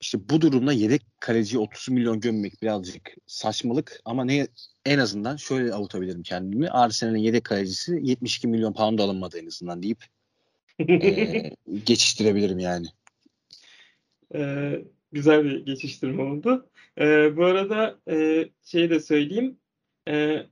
[0.01, 4.49] İşte bu durumda yedek kaleciye 30 milyon gömmek birazcık saçmalık ama ne
[4.85, 6.71] en azından şöyle avutabilirim kendimi.
[6.71, 10.05] Arsenal'in yedek kalecisi 72 milyon pound alınmadı en azından deyip
[10.81, 11.51] e,
[11.87, 12.87] geçiştirebilirim yani.
[14.35, 14.85] Ee,
[15.15, 16.71] Güzel bir geçiştirme oldu.
[17.01, 19.59] E, bu arada e, şeyi de söyleyeyim.
[20.09, 20.47] E,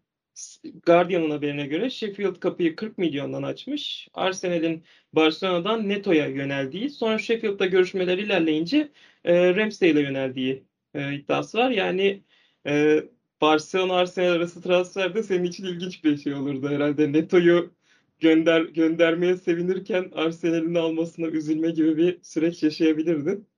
[0.87, 4.09] Guardian'ın haberine göre Sheffield kapıyı 40 milyondan açmış.
[4.15, 8.93] Arsenal'in Barcelona'dan Neto'ya yöneldiği, sonra Sheffield'da görüşmeler ilerleyince
[9.25, 11.71] e, Ramsdale'e yöneldiği e, iddiası var.
[11.71, 12.23] Yani
[12.67, 13.05] e,
[13.41, 17.13] Barcelona Arsenal arası transferde senin için ilginç bir şey olurdu herhalde.
[17.13, 17.75] Neto'yu
[18.23, 23.49] gönder göndermeye sevinirken Arsenal'in almasına üzülme gibi bir süreç yaşayabilirdin.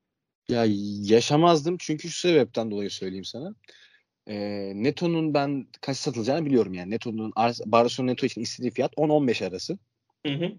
[0.48, 0.64] Ya
[1.02, 3.54] yaşamazdım çünkü şu sebepten dolayı söyleyeyim sana.
[4.26, 4.36] E,
[4.74, 6.90] Neto'nun ben kaç satılacağını biliyorum yani.
[6.90, 7.32] Neto'nun
[7.66, 9.78] Barcelona Neto için istediği fiyat 10-15 arası.
[10.26, 10.52] Hı hı.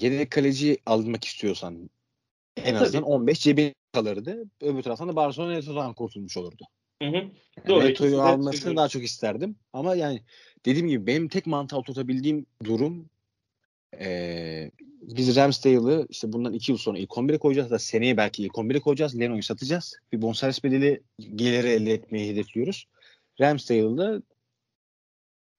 [0.00, 1.90] Yedek kaleci almak istiyorsan
[2.56, 3.12] en e, azından Tabii.
[3.12, 4.44] 15 cebin kalırdı.
[4.60, 6.64] Öbür taraftan da Barcelona Neto'dan kurtulmuş olurdu.
[7.02, 7.14] Hı hı.
[7.14, 7.32] Yani
[7.68, 9.56] Doğru, Neto'yu almasını daha çok isterdim.
[9.72, 10.22] Ama yani
[10.66, 13.10] dediğim gibi benim tek mantığa oturtabildiğim durum
[14.00, 14.70] ee,
[15.02, 18.80] biz Ramsdale'ı işte bundan iki yıl sonra ilk 11'e koyacağız da seneye belki ilk 11'e
[18.80, 19.20] koyacağız.
[19.20, 19.94] Leno'yu satacağız.
[20.12, 21.02] Bir bonservis bedeli
[21.34, 22.86] geliri elde etmeyi hedefliyoruz.
[23.40, 24.22] Ramsdale'ı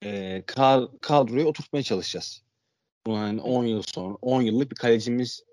[0.04, 0.44] e,
[1.02, 2.44] kadroya oturtmaya çalışacağız.
[3.06, 5.44] Bu yani 10 yıl sonra 10 yıllık bir kalecimiz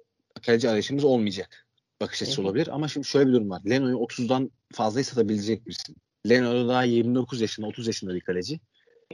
[0.42, 1.66] kaleci arayışımız olmayacak.
[2.01, 3.62] Bakış açısı olabilir ama şimdi şöyle bir durum var.
[3.70, 5.96] Leno'yu 30'dan fazla satabilecek misin?
[6.29, 8.61] Leno daha 29 yaşında 30 yaşında bir kaleci.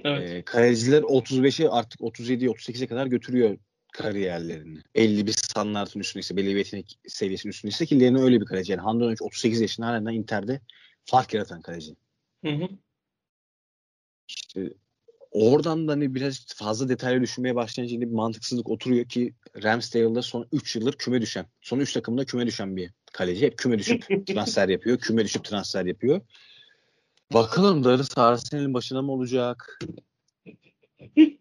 [0.04, 0.30] Evet.
[0.30, 3.58] E, kaleciler 35'e artık 37'ye 38'e kadar götürüyor
[3.92, 4.78] kariyerlerini.
[4.94, 8.72] 50 bir standartın üstündeyse, belli bir yetenek seviyesinin üstündeyse ki Leno öyle bir kaleci.
[8.72, 10.60] Yani Handanovic 38 yaşında halen Inter'de
[11.04, 11.96] fark yaratan kaleci.
[12.44, 12.68] Hı hı.
[14.28, 14.72] İşte
[15.30, 20.76] oradan da hani biraz fazla detaylı düşünmeye başlayınca bir mantıksızlık oturuyor ki Ramsdale'da son 3
[20.76, 23.46] yıldır küme düşen, son 3 takımda küme düşen bir kaleci.
[23.46, 26.20] Hep küme düşüp transfer yapıyor, küme düşüp transfer yapıyor.
[27.34, 29.78] Bakalım darısı Arsenal'in başına mı olacak?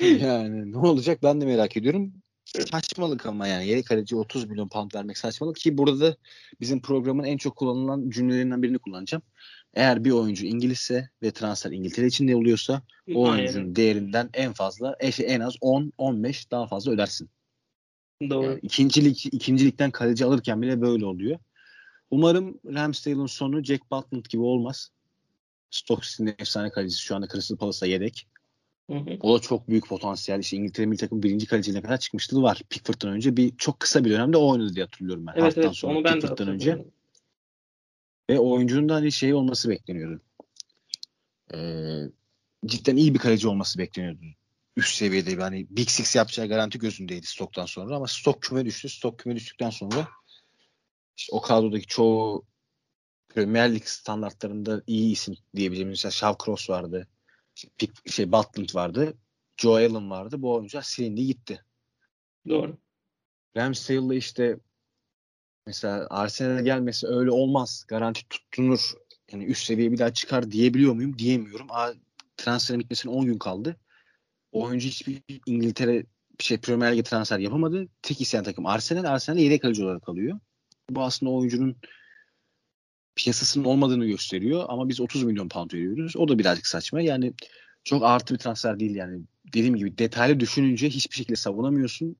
[0.00, 2.12] yani ne olacak ben de merak ediyorum.
[2.44, 6.16] Saçmalık ama yani yedek kaleci 30 milyon pound vermek saçmalık ki burada da
[6.60, 9.22] bizim programın en çok kullanılan cümlelerinden birini kullanacağım.
[9.74, 12.82] Eğer bir oyuncu İngilizse ve transfer İngiltere içinde oluyorsa
[13.14, 17.30] o oyuncunun değerinden en fazla en az 10-15 daha fazla ödersin.
[18.30, 18.44] Doğru.
[18.44, 21.38] Yani ikincilik, ikincilikten kaleci alırken bile böyle oluyor.
[22.10, 24.90] Umarım Ramsdale'ın sonu Jack Butland gibi olmaz.
[25.70, 28.28] Stokes'in efsane kalecisi şu anda Crystal Palace'da yedek.
[28.90, 29.18] Hı hı.
[29.20, 30.40] O da çok büyük potansiyel.
[30.40, 32.62] İşte İngiltere milli takım birinci kaleciliğine kadar çıkmışlığı var.
[32.70, 35.32] Pickford'dan önce bir çok kısa bir dönemde o oynadı diye hatırlıyorum ben.
[35.36, 36.84] Evet, evet sonra onu ben Pickford'dan de önce.
[38.30, 40.22] Ve oyuncunun da hani şey olması bekleniyordu.
[41.54, 42.02] Ee,
[42.66, 44.20] cidden iyi bir kaleci olması bekleniyordu.
[44.76, 48.88] Üst seviyede yani Big Six yapacağı garanti gözündeydi Stock'tan sonra ama Stock küme düştü.
[48.88, 50.08] Stock küme düştükten sonra
[51.20, 52.46] işte o kadrodaki çoğu
[53.28, 57.08] Premier Lig standartlarında iyi isim diyebileceğimiz mesela Shaw Cross vardı.
[57.78, 59.14] Pick, şey Butland vardı.
[59.56, 60.42] Joe Allen vardı.
[60.42, 61.64] Bu oyuncular silindi gitti.
[62.48, 62.78] Doğru.
[63.56, 64.58] Ramsdale'la işte
[65.66, 67.84] mesela Arsenal'e gelmesi öyle olmaz.
[67.88, 68.92] Garanti tuttunur.
[69.32, 71.18] Yani üst seviye bir daha çıkar diyebiliyor muyum?
[71.18, 71.66] Diyemiyorum.
[71.70, 71.92] Aa,
[72.36, 73.76] transferin bitmesine 10 gün kaldı.
[74.52, 76.06] Oyuncu hiçbir İngiltere
[76.38, 77.88] şey Premier Lig'e transfer yapamadı.
[78.02, 79.04] Tek isteyen takım Arsenal.
[79.04, 80.40] Arsenal yedek kaleci olarak kalıyor.
[80.94, 81.76] Bu aslında oyuncunun
[83.16, 86.16] piyasasının olmadığını gösteriyor ama biz 30 milyon pound veriyoruz.
[86.16, 87.00] O da birazcık saçma.
[87.00, 87.32] Yani
[87.84, 89.20] çok artı bir transfer değil yani.
[89.46, 92.16] Dediğim gibi detaylı düşününce hiçbir şekilde savunamıyorsun.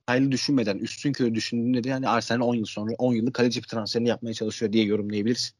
[0.00, 3.68] Detaylı düşünmeden, üstün körü düşündüğünde de yani Arsenal 10 yıl sonra 10 yıllık kaleci bir
[3.68, 5.56] transferini yapmaya çalışıyor diye yorumlayabilirsin.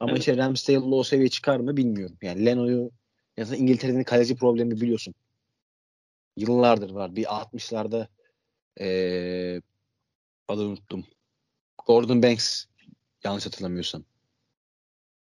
[0.00, 0.20] Ama evet.
[0.20, 2.16] işte Ramsdale'la o seviye çıkar mı bilmiyorum.
[2.22, 2.90] Yani Leno'yu
[3.36, 5.14] ya da İngiltere'nin kaleci problemi biliyorsun.
[6.36, 7.16] Yıllardır var.
[7.16, 8.06] Bir 60'larda
[8.80, 9.60] ee,
[10.48, 11.04] adını unuttum.
[11.86, 12.64] Gordon Banks
[13.24, 14.04] yanlış hatırlamıyorsam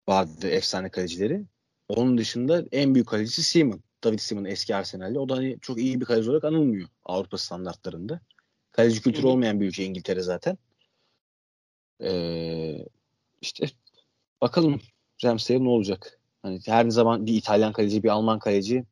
[0.07, 1.45] vardı efsane kalecileri.
[1.87, 3.83] Onun dışında en büyük kalecisi Seaman.
[4.03, 5.19] David Seaman eski Arsenal'de.
[5.19, 8.21] O da hani çok iyi bir kaleci olarak anılmıyor Avrupa standartlarında.
[8.71, 10.57] Kaleci kültürü olmayan bir ülke İngiltere zaten.
[12.01, 12.85] Ee,
[13.41, 13.65] işte
[14.41, 14.81] bakalım
[15.23, 16.19] Ramsdale ne olacak?
[16.41, 18.85] Hani her zaman bir İtalyan kaleci, bir Alman kaleci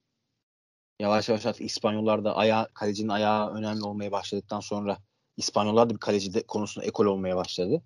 [1.00, 4.98] yavaş yavaş artık İspanyollar da ayağı, kalecinin ayağı önemli olmaya başladıktan sonra
[5.38, 7.82] İspanyollar da bir kaleci de, konusunda ekol olmaya başladı.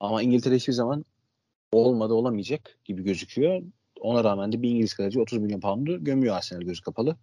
[0.00, 1.04] Ama İngiltere hiçbir zaman
[1.72, 3.62] olmadı olamayacak gibi gözüküyor.
[4.00, 7.16] Ona rağmen de bir İngiliz kaleci 30 milyon pound'u gömüyor Arsenal gözü kapalı.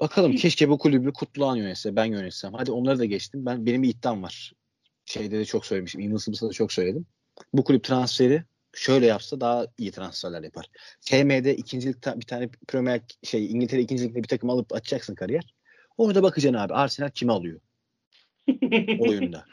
[0.00, 2.54] Bakalım keşke bu kulübü Kutluhan yönetse ben yönetsem.
[2.54, 3.46] Hadi onları da geçtim.
[3.46, 4.52] Ben benim bir iddiam var.
[5.04, 6.00] Şeyde de çok söylemişim.
[6.00, 7.06] Invincible'da da çok söyledim.
[7.52, 10.66] Bu kulüp transferi şöyle yapsa daha iyi transferler yapar.
[11.00, 15.54] TM'de ikincilik bir tane Premier şey İngiltere ikincilikte bir takım alıp açacaksın kariyer.
[15.96, 17.60] Orada bakacaksın abi Arsenal kimi alıyor?
[18.98, 19.44] Oyunda.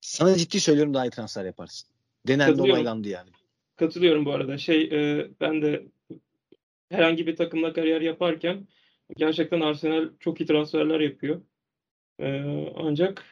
[0.00, 1.88] Sana ciddi söylüyorum daha iyi transfer yaparsın.
[2.28, 3.30] Denendi onaylandı yani.
[3.76, 4.58] Katılıyorum bu arada.
[4.58, 5.82] Şey e, ben de
[6.90, 8.68] herhangi bir takımla kariyer yaparken
[9.16, 11.40] gerçekten Arsenal çok iyi transferler yapıyor.
[12.18, 12.42] E,
[12.76, 13.24] ancak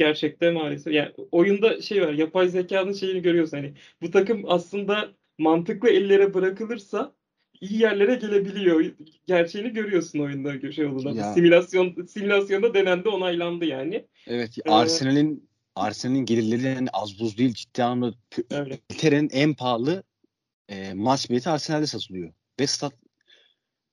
[0.00, 0.92] Gerçekte maalesef.
[0.94, 2.12] Yani oyunda şey var.
[2.12, 3.56] Yapay zekanın şeyini görüyorsun.
[3.56, 7.12] Hani bu takım aslında mantıklı ellere bırakılırsa
[7.60, 8.84] iyi yerlere gelebiliyor.
[9.26, 11.20] Gerçeğini görüyorsun oyunda şey olduğunda.
[11.20, 11.34] Ya.
[11.34, 14.06] Simülasyon simülasyonda denendi, onaylandı yani.
[14.26, 18.16] Evet Ee, Arsenal'in Arsenal'in gelirleri yani az buz değil ciddi anlamda.
[18.90, 20.02] İngiltere'nin en pahalı
[20.68, 22.32] e, maç bileti Arsenal'de satılıyor.
[22.60, 22.94] Ve stat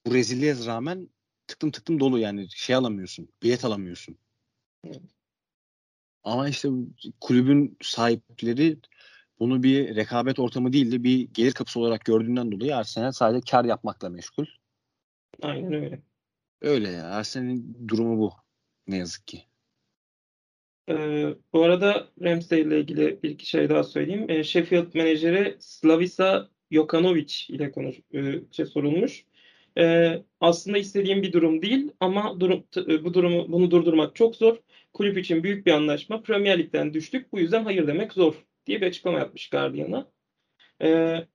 [0.06, 1.10] bu rezilliğe rağmen
[1.48, 3.30] tıklım tıklım dolu yani şey alamıyorsun.
[3.44, 4.18] Bilet alamıyorsun.
[4.86, 5.02] Evet.
[6.24, 6.70] Ama işte
[7.22, 8.78] kulübün sahipleri
[9.40, 13.66] bunu bir rekabet ortamı değil de bir gelir kapısı olarak gördüğünden dolayı Arsenal sadece kar
[13.66, 14.46] yapmakla meşgul.
[15.42, 16.02] Aynen öyle.
[16.62, 17.06] Öyle ya.
[17.06, 18.34] Arsenal'in durumu bu.
[18.88, 19.44] Ne yazık ki.
[20.90, 24.26] Ee, bu arada Ramsdale ile ilgili bir iki şey daha söyleyeyim.
[24.30, 29.26] Ee, Sheffield menajeri Slavica Jokanovic ile konuş, e, şey sorulmuş.
[29.78, 34.36] Ee, aslında istediğim bir durum değil ama durum, t- e, bu durumu bunu durdurmak çok
[34.36, 34.58] zor.
[34.94, 36.22] Kulüp için büyük bir anlaşma.
[36.22, 37.32] Premier Lig'den düştük.
[37.34, 40.12] Bu yüzden hayır demek zor diye bir açıklama yapmış Guardian'a.
[40.82, 41.28] Ee,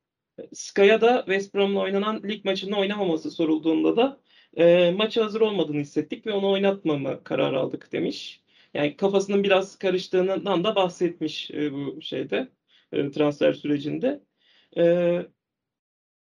[0.53, 4.21] Sky'a da West Brom'la oynanan lig maçında oynamaması sorulduğunda da
[4.57, 8.42] e, maça hazır olmadığını hissettik ve onu oynatmama kararı aldık demiş.
[8.75, 12.49] Yani kafasının biraz karıştığından da bahsetmiş e, bu şeyde
[12.92, 14.23] e, transfer sürecinde.
[14.77, 14.83] E,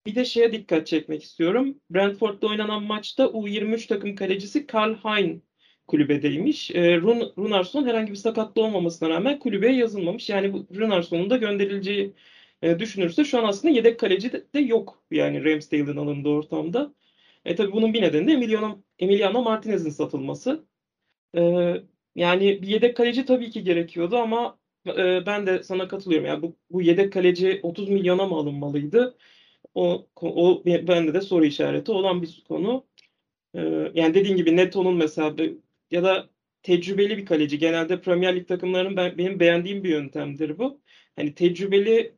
[0.05, 1.81] bir de şeye dikkat çekmek istiyorum.
[1.89, 5.41] Brentford'da oynanan maçta U23 takım kalecisi Karl Hein
[5.87, 6.71] kulübedeymiş.
[6.71, 10.29] E, Run, Runarsson herhangi bir sakatlığı olmamasına rağmen kulübeye yazılmamış.
[10.29, 12.13] Yani bu Runarsson'un da gönderileceği
[12.61, 15.03] e, düşünürse şu an aslında yedek kaleci de, de yok.
[15.11, 16.93] Yani Ramsdale'ın alındığı ortamda.
[17.45, 20.65] E tabii bunun bir nedeni de Emiliano, Emiliano Martinez'in satılması.
[21.37, 21.41] E,
[22.15, 26.27] yani bir yedek kaleci tabii ki gerekiyordu ama e, ben de sana katılıyorum.
[26.27, 29.17] Yani bu, bu yedek kaleci 30 milyona mı alınmalıydı?
[29.75, 32.85] O, o bende de soru işareti olan bir konu.
[33.55, 33.59] E,
[33.95, 35.37] yani dediğin gibi Neto'nun mesela
[35.93, 36.29] ya da
[36.63, 37.59] tecrübeli bir kaleci.
[37.59, 40.81] Genelde Premier Lig takımlarının ben, benim beğendiğim bir yöntemdir bu.
[41.15, 42.15] Hani tecrübeli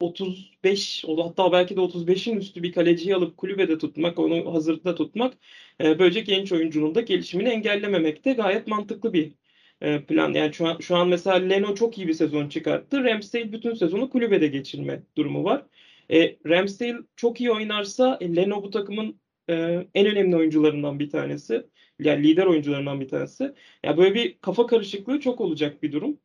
[0.00, 5.34] 35 o- hatta belki de 35'in üstü bir kaleciyi alıp kulübede tutmak, onu hazırda tutmak
[5.80, 9.32] e, böylece genç oyuncunun da gelişimini engellememek de gayet mantıklı bir
[9.80, 10.32] e, plan.
[10.32, 13.04] Yani şu an, şu an mesela Leno çok iyi bir sezon çıkarttı.
[13.04, 15.66] Ramsdale bütün sezonu kulübede geçirme durumu var.
[16.10, 19.54] E, Ramsdale çok iyi oynarsa e, Leno bu takımın e,
[19.94, 21.66] en önemli oyuncularından bir tanesi.
[21.98, 23.54] Yani lider oyuncularından bir tanesi.
[23.84, 26.20] Ya böyle bir kafa karışıklığı çok olacak bir durum.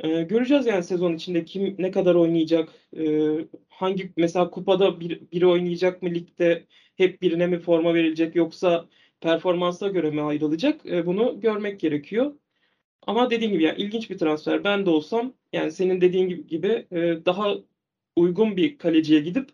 [0.00, 3.30] Ee, göreceğiz yani sezon içinde kim ne kadar oynayacak, e,
[3.68, 8.88] hangi mesela kupada bir, biri oynayacak mı ligde hep birine mi forma verilecek yoksa
[9.20, 10.86] performansa göre mi ayrılacak?
[10.86, 12.34] E, bunu görmek gerekiyor.
[13.06, 14.64] Ama dediğim gibi yani ilginç bir transfer.
[14.64, 17.54] Ben de olsam yani senin dediğin gibi, gibi e, daha
[18.16, 19.50] uygun bir kaleciye gidip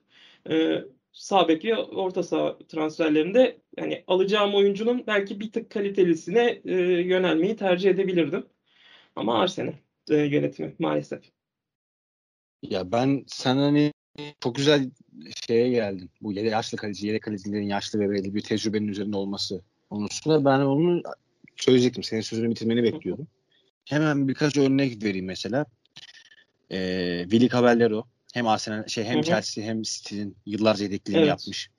[0.51, 6.75] e, sağ bek ve orta saha transferlerinde yani alacağım oyuncunun belki bir tık kalitelisine e,
[6.83, 8.47] yönelmeyi tercih edebilirdim.
[9.17, 9.73] Ama Arsenal
[10.11, 11.23] e, yönetimi maalesef.
[12.63, 13.93] Ya ben sen hani
[14.41, 14.91] çok güzel
[15.47, 16.11] şeye geldin.
[16.21, 20.61] Bu yedek yaşlı kaleci, yedek kalecilerin yaşlı ve belli bir tecrübenin üzerinde olması konusunda ben
[20.61, 21.03] onu
[21.57, 22.03] söyleyecektim.
[22.03, 23.27] Senin sözünü bitirmeni bekliyordum.
[23.85, 25.67] Hemen birkaç örnek vereyim mesela.
[26.73, 29.23] Ee, Willy Caballero hem Arsenal şey hem Hı hı.
[29.23, 31.29] Chelsea hem City'nin yıllarca yedekliğini Evet.
[31.29, 31.71] yapmış.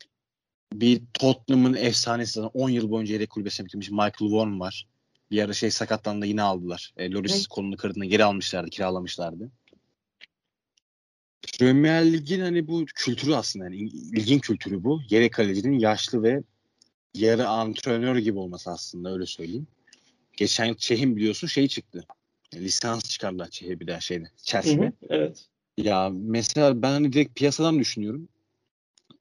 [0.74, 4.88] Bir Tottenham'ın efsanesi zaten 10 yıl boyunca yedek kulübesine bitirmiş Michael Vaughan var.
[5.32, 6.94] Bir ara şey sakatlandı yine aldılar.
[6.98, 7.50] E, Loris Hı.
[7.50, 9.52] kolunu kırdığında geri almışlardı, kiralamışlardı.
[11.60, 15.02] Premier Lig'in hani bu kültürü aslında yani ligin kültürü bu.
[15.10, 16.44] Yedek kalecinin yaşlı ve
[17.14, 19.68] yarı antrenör gibi olması aslında öyle söyleyeyim.
[20.38, 22.06] Geçen Çeh'in biliyorsun şey çıktı.
[22.56, 24.32] Lisans çıkardılar Çeh'e bir daha şeyde.
[24.44, 24.94] Chelsea'de.
[25.10, 25.46] evet.
[25.84, 28.30] Ya mesela ben hani direkt piyasadan düşünüyorum.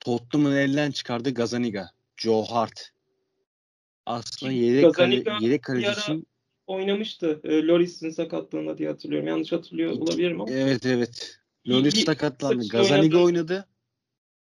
[0.01, 2.91] Tottenham'ın elden çıkardığı Gazaniga, Joe Hart.
[4.07, 6.27] Aslında yedek, kale, yedek bir kaleci ara- için
[6.67, 7.41] Oynamıştı.
[7.45, 9.29] E, Loris'in sakatlığında diye hatırlıyorum.
[9.29, 10.51] Yanlış hatırlıyor olabilirim ama.
[10.51, 11.39] evet evet.
[11.69, 12.69] Loris bir sakatlandı.
[12.69, 13.25] Gazaniga oynadı.
[13.25, 13.69] oynadı.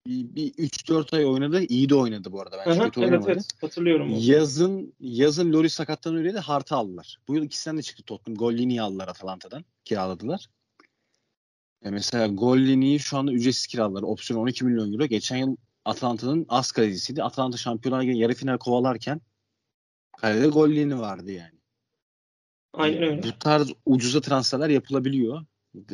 [0.08, 1.62] Bir, bir 3-4 ay oynadı.
[1.62, 2.58] İyi de oynadı bu arada.
[2.58, 3.32] Bence Aha, kötü evet oynamadı.
[3.32, 4.20] evet hatırlıyorum onu.
[4.22, 7.18] Yazın yazın Loris sakattan öyle de Hart'ı aldılar.
[7.28, 8.38] Bu yıl ikisinden de çıktı Tottenham.
[8.38, 9.66] Gollini'yi aldılar Atalanta'dan.
[9.86, 10.50] Kiraladılar.
[11.84, 14.04] E mesela Gollini'yi şu anda ücretsiz kiraladılar.
[14.04, 15.06] Opsiyon 12 milyon euro.
[15.06, 17.24] Geçen yıl Atalanta'nın az kalecisiydi.
[17.24, 19.22] Atalanta Şampiyonlar Ligi yarı final kovalarken
[20.18, 21.60] kalede Gollini vardı yani.
[22.74, 23.24] Aynen öyle.
[23.24, 25.46] Bu tarz ucuza transferler yapılabiliyor.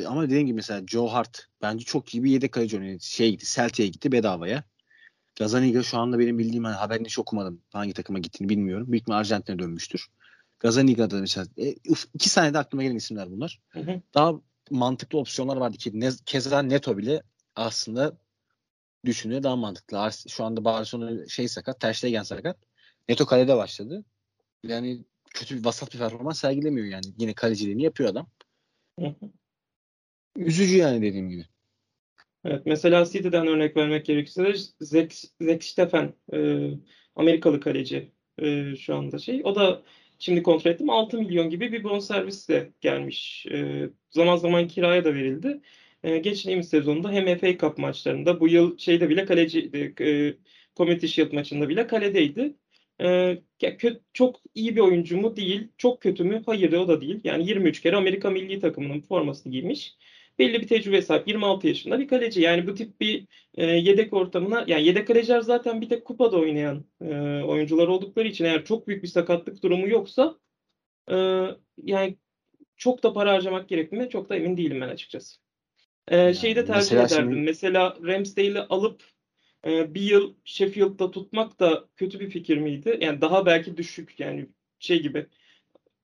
[0.08, 3.00] Ama dediğim gibi mesela Joe Hart bence çok iyi bir yedek kaleci oynuyor.
[3.00, 4.64] Şey gitti, Celtic'e gitti bedavaya.
[5.36, 7.62] Gazaniga şu anda benim bildiğim hani haberini hiç okumadım.
[7.74, 8.92] Hangi takıma gittiğini bilmiyorum.
[8.92, 10.08] Büyük ihtimalle Arjantin'e dönmüştür.
[10.60, 11.76] Gazaniga'da mesela e,
[12.14, 13.60] iki saniyede aklıma gelen isimler bunlar.
[13.70, 14.02] Hı hı.
[14.14, 14.34] Daha
[14.72, 17.22] mantıklı opsiyonlar vardı ki ne, keza Neto bile
[17.56, 18.18] aslında
[19.06, 20.10] düşünüyor daha mantıklı.
[20.28, 22.58] Şu anda Barcelona şey sakat, Ter Stegen sakat.
[23.10, 24.06] Neto kalede başladı.
[24.64, 27.06] Yani kötü bir vasat bir performans sergilemiyor yani.
[27.18, 28.28] Yine kaleciliğini yapıyor adam.
[30.36, 31.46] Üzücü yani dediğim gibi.
[32.46, 36.70] Evet, mesela City'den örnek vermek gerekirse Zek, Zek Steffen e,
[37.16, 39.42] Amerikalı kaleci e, şu anda şey.
[39.44, 39.84] O da
[40.20, 43.46] şimdi kontrol ettim 6 milyon gibi bir bonservisle gelmiş.
[43.52, 45.62] E, zaman zaman kiraya da verildi.
[46.04, 50.34] E, geçtiğimiz sezonda hem FA Cup maçlarında bu yıl şeyde bile kaleci e,
[50.78, 52.56] Community Shield maçında bile kaledeydi.
[53.02, 55.36] E, kötü, çok iyi bir oyuncu mu?
[55.36, 55.68] Değil.
[55.78, 56.44] Çok kötü mü?
[56.46, 57.20] Hayır o da değil.
[57.24, 59.96] Yani 23 kere Amerika milli takımının formasını giymiş
[60.40, 62.42] belli bir tecrübe sahip 26 yaşında bir kaleci.
[62.42, 66.86] Yani bu tip bir e, yedek ortamına yani yedek kaleciler zaten bir tek kupada oynayan
[67.02, 70.40] e, oyuncular oldukları için eğer çok büyük bir sakatlık durumu yoksa
[71.12, 71.16] e,
[71.84, 72.18] yani
[72.78, 75.40] çok da para harcamak gerektiğine çok da emin değilim ben açıkçası.
[76.08, 77.32] E, yani şeyi de tercih mesela ederdim.
[77.32, 77.46] Şimdi...
[77.46, 79.04] Mesela Ramsdale'i alıp
[79.66, 82.98] e, bir yıl Sheffield'da tutmak da kötü bir fikir miydi?
[83.02, 84.50] Yani daha belki düşük yani
[84.80, 85.28] şey gibi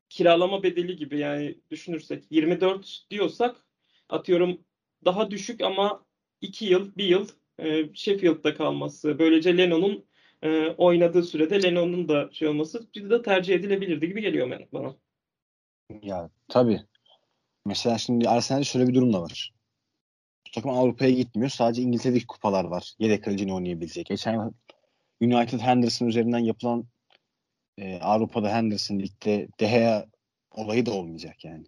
[0.09, 3.64] kiralama bedeli gibi yani düşünürsek 24 diyorsak
[4.09, 4.59] atıyorum
[5.05, 6.05] daha düşük ama
[6.41, 7.27] 2 yıl, 1 yıl
[7.59, 9.19] e, Sheffield'da kalması.
[9.19, 10.05] Böylece Lennon'un
[10.43, 14.95] e, oynadığı sürede Lennon'un da şey olması bir de tercih edilebilirdi gibi geliyor bana.
[16.01, 16.81] Ya tabii.
[17.65, 19.53] Mesela şimdi Arsenal'de şöyle bir durum da var.
[20.47, 21.49] Bu takım Avrupa'ya gitmiyor.
[21.49, 22.93] Sadece İngiltere'deki kupalar var.
[22.99, 24.05] Yedek kalecini oynayabilecek.
[24.05, 24.53] Geçen
[25.21, 26.85] United Henderson üzerinden yapılan
[27.77, 30.05] e, Avrupa'da Henderson ligde Deha
[30.51, 31.65] olayı da olmayacak yani.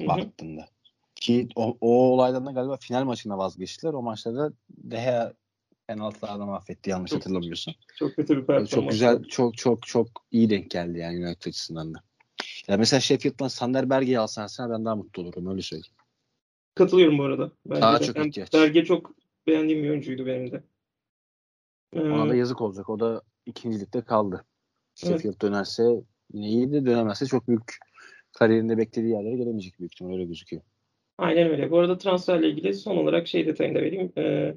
[0.00, 0.08] Hı-hı.
[0.08, 0.68] Baktığında.
[1.24, 3.92] Ki o, o olaydan da galiba final maçına vazgeçtiler.
[3.92, 5.32] O maçta da Deha
[5.86, 7.74] penaltılardan affetti yanlış çok, hatırlamıyorsam.
[7.96, 8.70] Çok kötü bir performans.
[8.70, 11.98] Çok güzel, çok çok çok iyi denk geldi yani United açısından da.
[12.68, 15.96] Ya mesela Sheffield'dan Sander Berge'yi alsan sen ben daha mutlu olurum öyle söyleyeyim.
[16.74, 17.50] Katılıyorum bu arada.
[17.66, 18.52] Bence daha çok ihtiyaç.
[18.52, 19.14] Berge çok
[19.46, 20.62] beğendiğim bir oyuncuydu benim de.
[21.96, 22.88] Ona da ee, yazık olacak.
[22.88, 24.44] O da ikincilikte kaldı.
[24.94, 25.42] Sheffield evet.
[25.42, 27.76] dönerse yine iyi de dönemezse çok büyük
[28.32, 30.62] kariyerinde beklediği yerlere gelemeyecek büyük ihtimal öyle gözüküyor.
[31.18, 31.70] Aynen öyle.
[31.70, 34.12] Bu arada transferle ilgili son olarak şey detayını da vereyim.
[34.18, 34.54] Ee,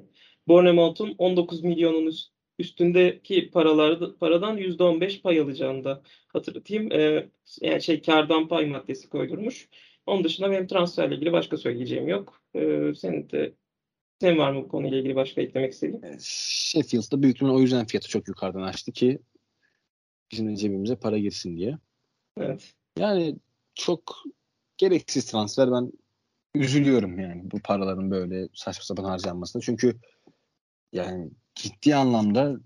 [0.48, 2.12] Bournemouth'un 19 milyonun
[2.58, 6.92] üstündeki paralar, paradan %15 pay alacağını da hatırlatayım.
[6.92, 7.28] Ee,
[7.60, 9.68] yani şey kardan pay maddesi koydurmuş.
[10.06, 12.40] Onun dışında benim transferle ilgili başka söyleyeceğim yok.
[12.54, 13.54] Ee, senin de
[14.20, 16.18] sen var mı bu konuyla ilgili başka eklemek istediğin?
[16.20, 19.18] Sheffield'da büyük o yüzden fiyatı çok yukarıdan açtı ki
[20.32, 21.78] bizim cebimize para girsin diye.
[22.36, 22.74] Evet.
[22.98, 23.36] Yani
[23.74, 24.22] çok
[24.78, 25.72] gereksiz transfer.
[25.72, 25.92] Ben
[26.54, 29.62] üzülüyorum yani bu paraların böyle saçma sapan harcanmasına.
[29.62, 30.00] Çünkü
[30.92, 32.56] yani ciddi anlamda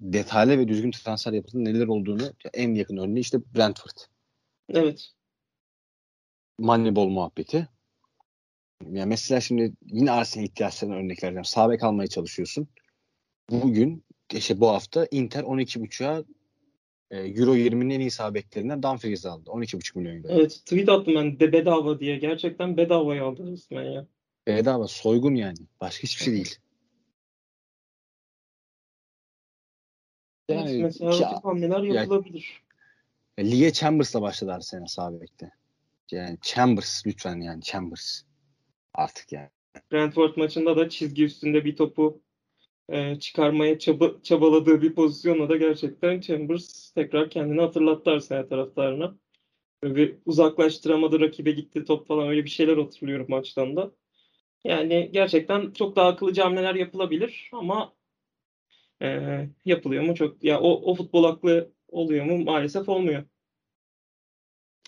[0.00, 3.96] detaylı ve düzgün transfer yapısının neler olduğunu en yakın örneği işte Brentford.
[4.68, 5.10] Evet.
[6.58, 7.68] Moneyball muhabbeti.
[8.90, 11.44] Yani mesela şimdi yine Arsenal ihtiyaçlarına örnek vereceğim.
[11.44, 12.68] Sağ bek almaya çalışıyorsun.
[13.50, 16.24] Bugün işte bu hafta Inter 12.5'a e,
[17.10, 19.50] Euro 20'nin en iyi sağ beklerinden Dumfries aldı.
[19.50, 20.28] 12,5 milyon euro.
[20.28, 22.16] Evet tweet attım ben de bedava diye.
[22.16, 24.06] Gerçekten bedavaya aldı resmen ya.
[24.46, 25.58] Bedava soygun yani.
[25.80, 26.56] Başka hiçbir şey değil.
[30.48, 32.62] Yani, evet, mesela ki, hamleler yapılabilir.
[33.38, 35.50] Yani, lige Chambers'la başladı Arsenal sağ bekte.
[36.10, 38.22] Yani Chambers lütfen yani Chambers.
[38.94, 39.48] Artık yani.
[39.92, 42.20] Brentford maçında da çizgi üstünde bir topu
[42.88, 49.16] e, çıkarmaya çaba, çabaladığı bir pozisyonla da gerçekten Chambers tekrar kendini hatırlattı Arsenal taraftarına.
[49.84, 53.90] Ve uzaklaştıramadı rakibe gitti top falan öyle bir şeyler hatırlıyorum maçtan da.
[54.64, 57.92] Yani gerçekten çok daha akıllıca hamleler yapılabilir ama
[59.02, 59.08] e,
[59.64, 63.24] yapılıyor mu çok ya o, o futbol aklı oluyor mu maalesef olmuyor.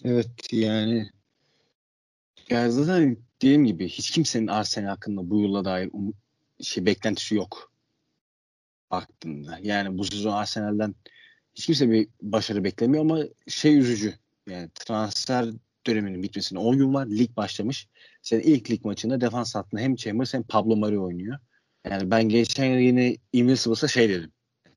[0.05, 1.11] Evet yani
[2.51, 6.15] ya zaten dediğim gibi hiç kimsenin Arsenal hakkında bu yıla dair um,
[6.61, 7.70] şey beklentisi yok
[8.91, 9.59] baktığında.
[9.63, 10.95] Yani bu sezon Arsenal'den
[11.55, 14.15] hiç kimse bir başarı beklemiyor ama şey üzücü.
[14.49, 15.47] Yani transfer
[15.87, 17.07] döneminin bitmesine 10 gün var.
[17.07, 17.89] Lig başlamış.
[18.23, 21.39] Senin ilk lig maçında defans hattında hem Chambers hem Pablo Mari oynuyor.
[21.91, 24.33] Yani ben geçen yıl yine Invincible'sa şey dedim.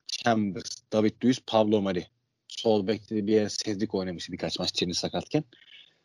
[0.07, 2.07] Chambers, David Luiz, Pablo Mari.
[2.47, 5.43] Sol bekte bir yer sezdik oynamıştı birkaç maç Çerni sakatken.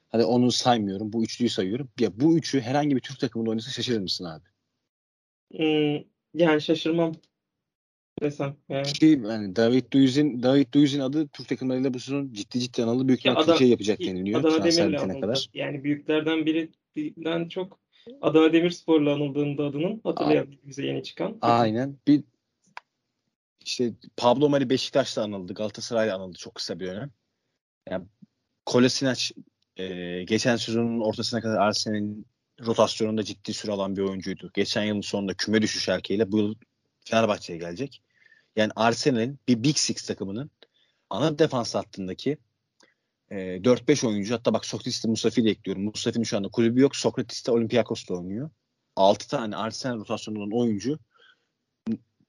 [0.08, 1.12] Hadi onu saymıyorum.
[1.12, 1.88] Bu üçlüyü sayıyorum.
[2.00, 4.44] Ya bu üçü herhangi bir Türk takımında oynasa şaşırır mısın abi?
[5.56, 6.04] Hmm,
[6.34, 7.14] yani şaşırmam
[8.20, 8.56] desem.
[8.68, 8.86] Yani.
[8.86, 13.08] Ki yani David Luiz'in David Luiz'in adı Türk takımlarıyla bu sezon ciddi ciddi anıldı.
[13.08, 14.40] Büyük ihtimalle Türkiye yapacak deniliyor.
[14.40, 15.20] Adana Demir'le.
[15.20, 15.48] Kadar.
[15.54, 17.80] Yani büyüklerden birinden çok
[18.20, 21.38] Adana Demirspor'la anıldığında adının hatırlayalım bize yeni çıkan.
[21.40, 21.96] Aynen.
[22.06, 22.24] Bir
[23.64, 25.54] işte Pablo Mari Beşiktaş'ta anıldı.
[25.54, 27.10] Galatasaray'la anıldı çok kısa bir dönem.
[27.90, 28.04] Yani
[28.66, 29.30] Kolasinac
[29.76, 32.26] e, geçen sezonun ortasına kadar Arsenal'in
[32.66, 34.50] rotasyonunda ciddi süre alan bir oyuncuydu.
[34.54, 36.54] Geçen yılın sonunda küme düşüş erkeğiyle bu yıl
[37.04, 38.02] Fenerbahçe'ye gelecek.
[38.56, 40.50] Yani Arsenal'in bir Big Six takımının
[41.10, 42.38] ana defans hattındaki
[43.30, 45.82] e, 4-5 oyuncu hatta bak Sokrates'te Mustafi'yi de ekliyorum.
[45.82, 46.96] Mustafi'nin şu anda kulübü yok.
[46.96, 48.50] Sokrates'te Olympiakos'ta oynuyor.
[48.96, 50.98] 6 tane Arsenal rotasyonu olan oyuncu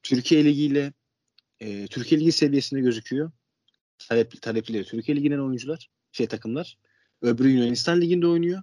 [0.04, 0.94] Türkiye Ligi ile
[1.60, 3.32] e, Türkiye Ligi seviyesinde gözüküyor.
[3.98, 6.78] Talep, talepleri Türkiye Ligi'nin oyuncular, şey takımlar.
[7.22, 8.62] Öbürü Yunanistan Ligi'nde oynuyor.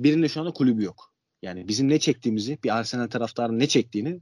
[0.00, 1.14] Birinde şu anda kulübü yok.
[1.42, 4.20] Yani bizim ne çektiğimizi, bir Arsenal taraftarının ne çektiğini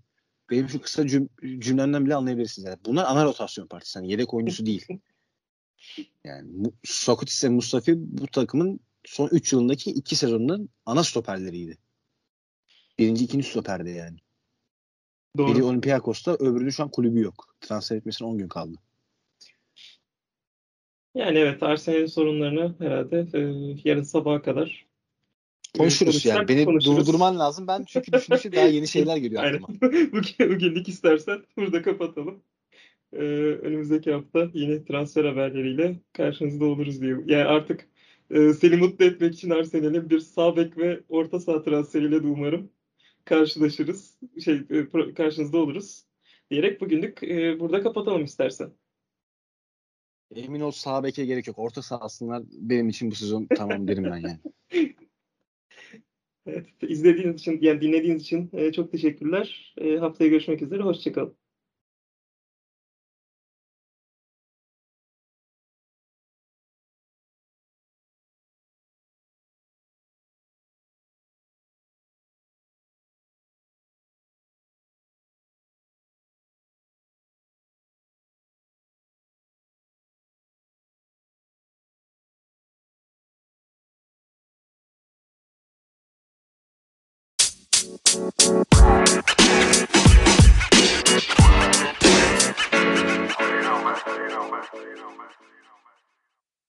[0.50, 1.28] benim şu kısa cüm
[1.58, 2.66] cümlemden bile anlayabilirsiniz.
[2.66, 3.98] Yani bunlar ana rotasyon partisi.
[3.98, 4.86] Yani yedek oyuncusu değil.
[6.24, 11.78] Yani Sokrates ve Mustafi bu takımın son 3 yılındaki 2 sezonunun ana stoperleriydi.
[12.98, 14.18] Birinci, ikinci stoperde yani.
[15.36, 15.54] Doğru.
[15.54, 17.56] Biri Olympiakos'ta, öbürünün şu an kulübü yok.
[17.60, 18.78] Transfer etmesine 10 gün kaldı.
[21.14, 23.40] Yani evet Arsenal'in sorunlarını herhalde e,
[23.84, 24.87] yarın sabaha kadar
[25.76, 26.48] konuşuruz yani.
[26.48, 27.06] Beni konuşuruz.
[27.06, 27.66] durdurman lazım.
[27.66, 29.68] Ben çünkü düşündükçe daha yeni şeyler geliyor aklıma.
[30.40, 32.42] Bugünlük istersen burada kapatalım.
[33.12, 33.18] Ee,
[33.62, 37.16] önümüzdeki hafta yine transfer haberleriyle karşınızda oluruz diye.
[37.26, 37.88] Yani artık
[38.30, 42.70] e, seni mutlu etmek için Arsenal'in bir sağ bek ve orta saha transferiyle de umarım
[43.24, 44.18] karşılaşırız.
[44.44, 46.04] Şey e, karşınızda oluruz
[46.50, 48.70] diyerek bugünlük e, burada kapatalım istersen.
[50.34, 51.58] Emin ol sağ beke gerek yok.
[51.58, 54.38] Orta sahasınlar benim için bu sezon tamam derim ben yani.
[56.48, 59.74] evet, izlediğiniz için yani dinlediğiniz için e, çok teşekkürler.
[59.78, 60.82] E, haftaya görüşmek üzere.
[60.82, 61.47] Hoşçakalın.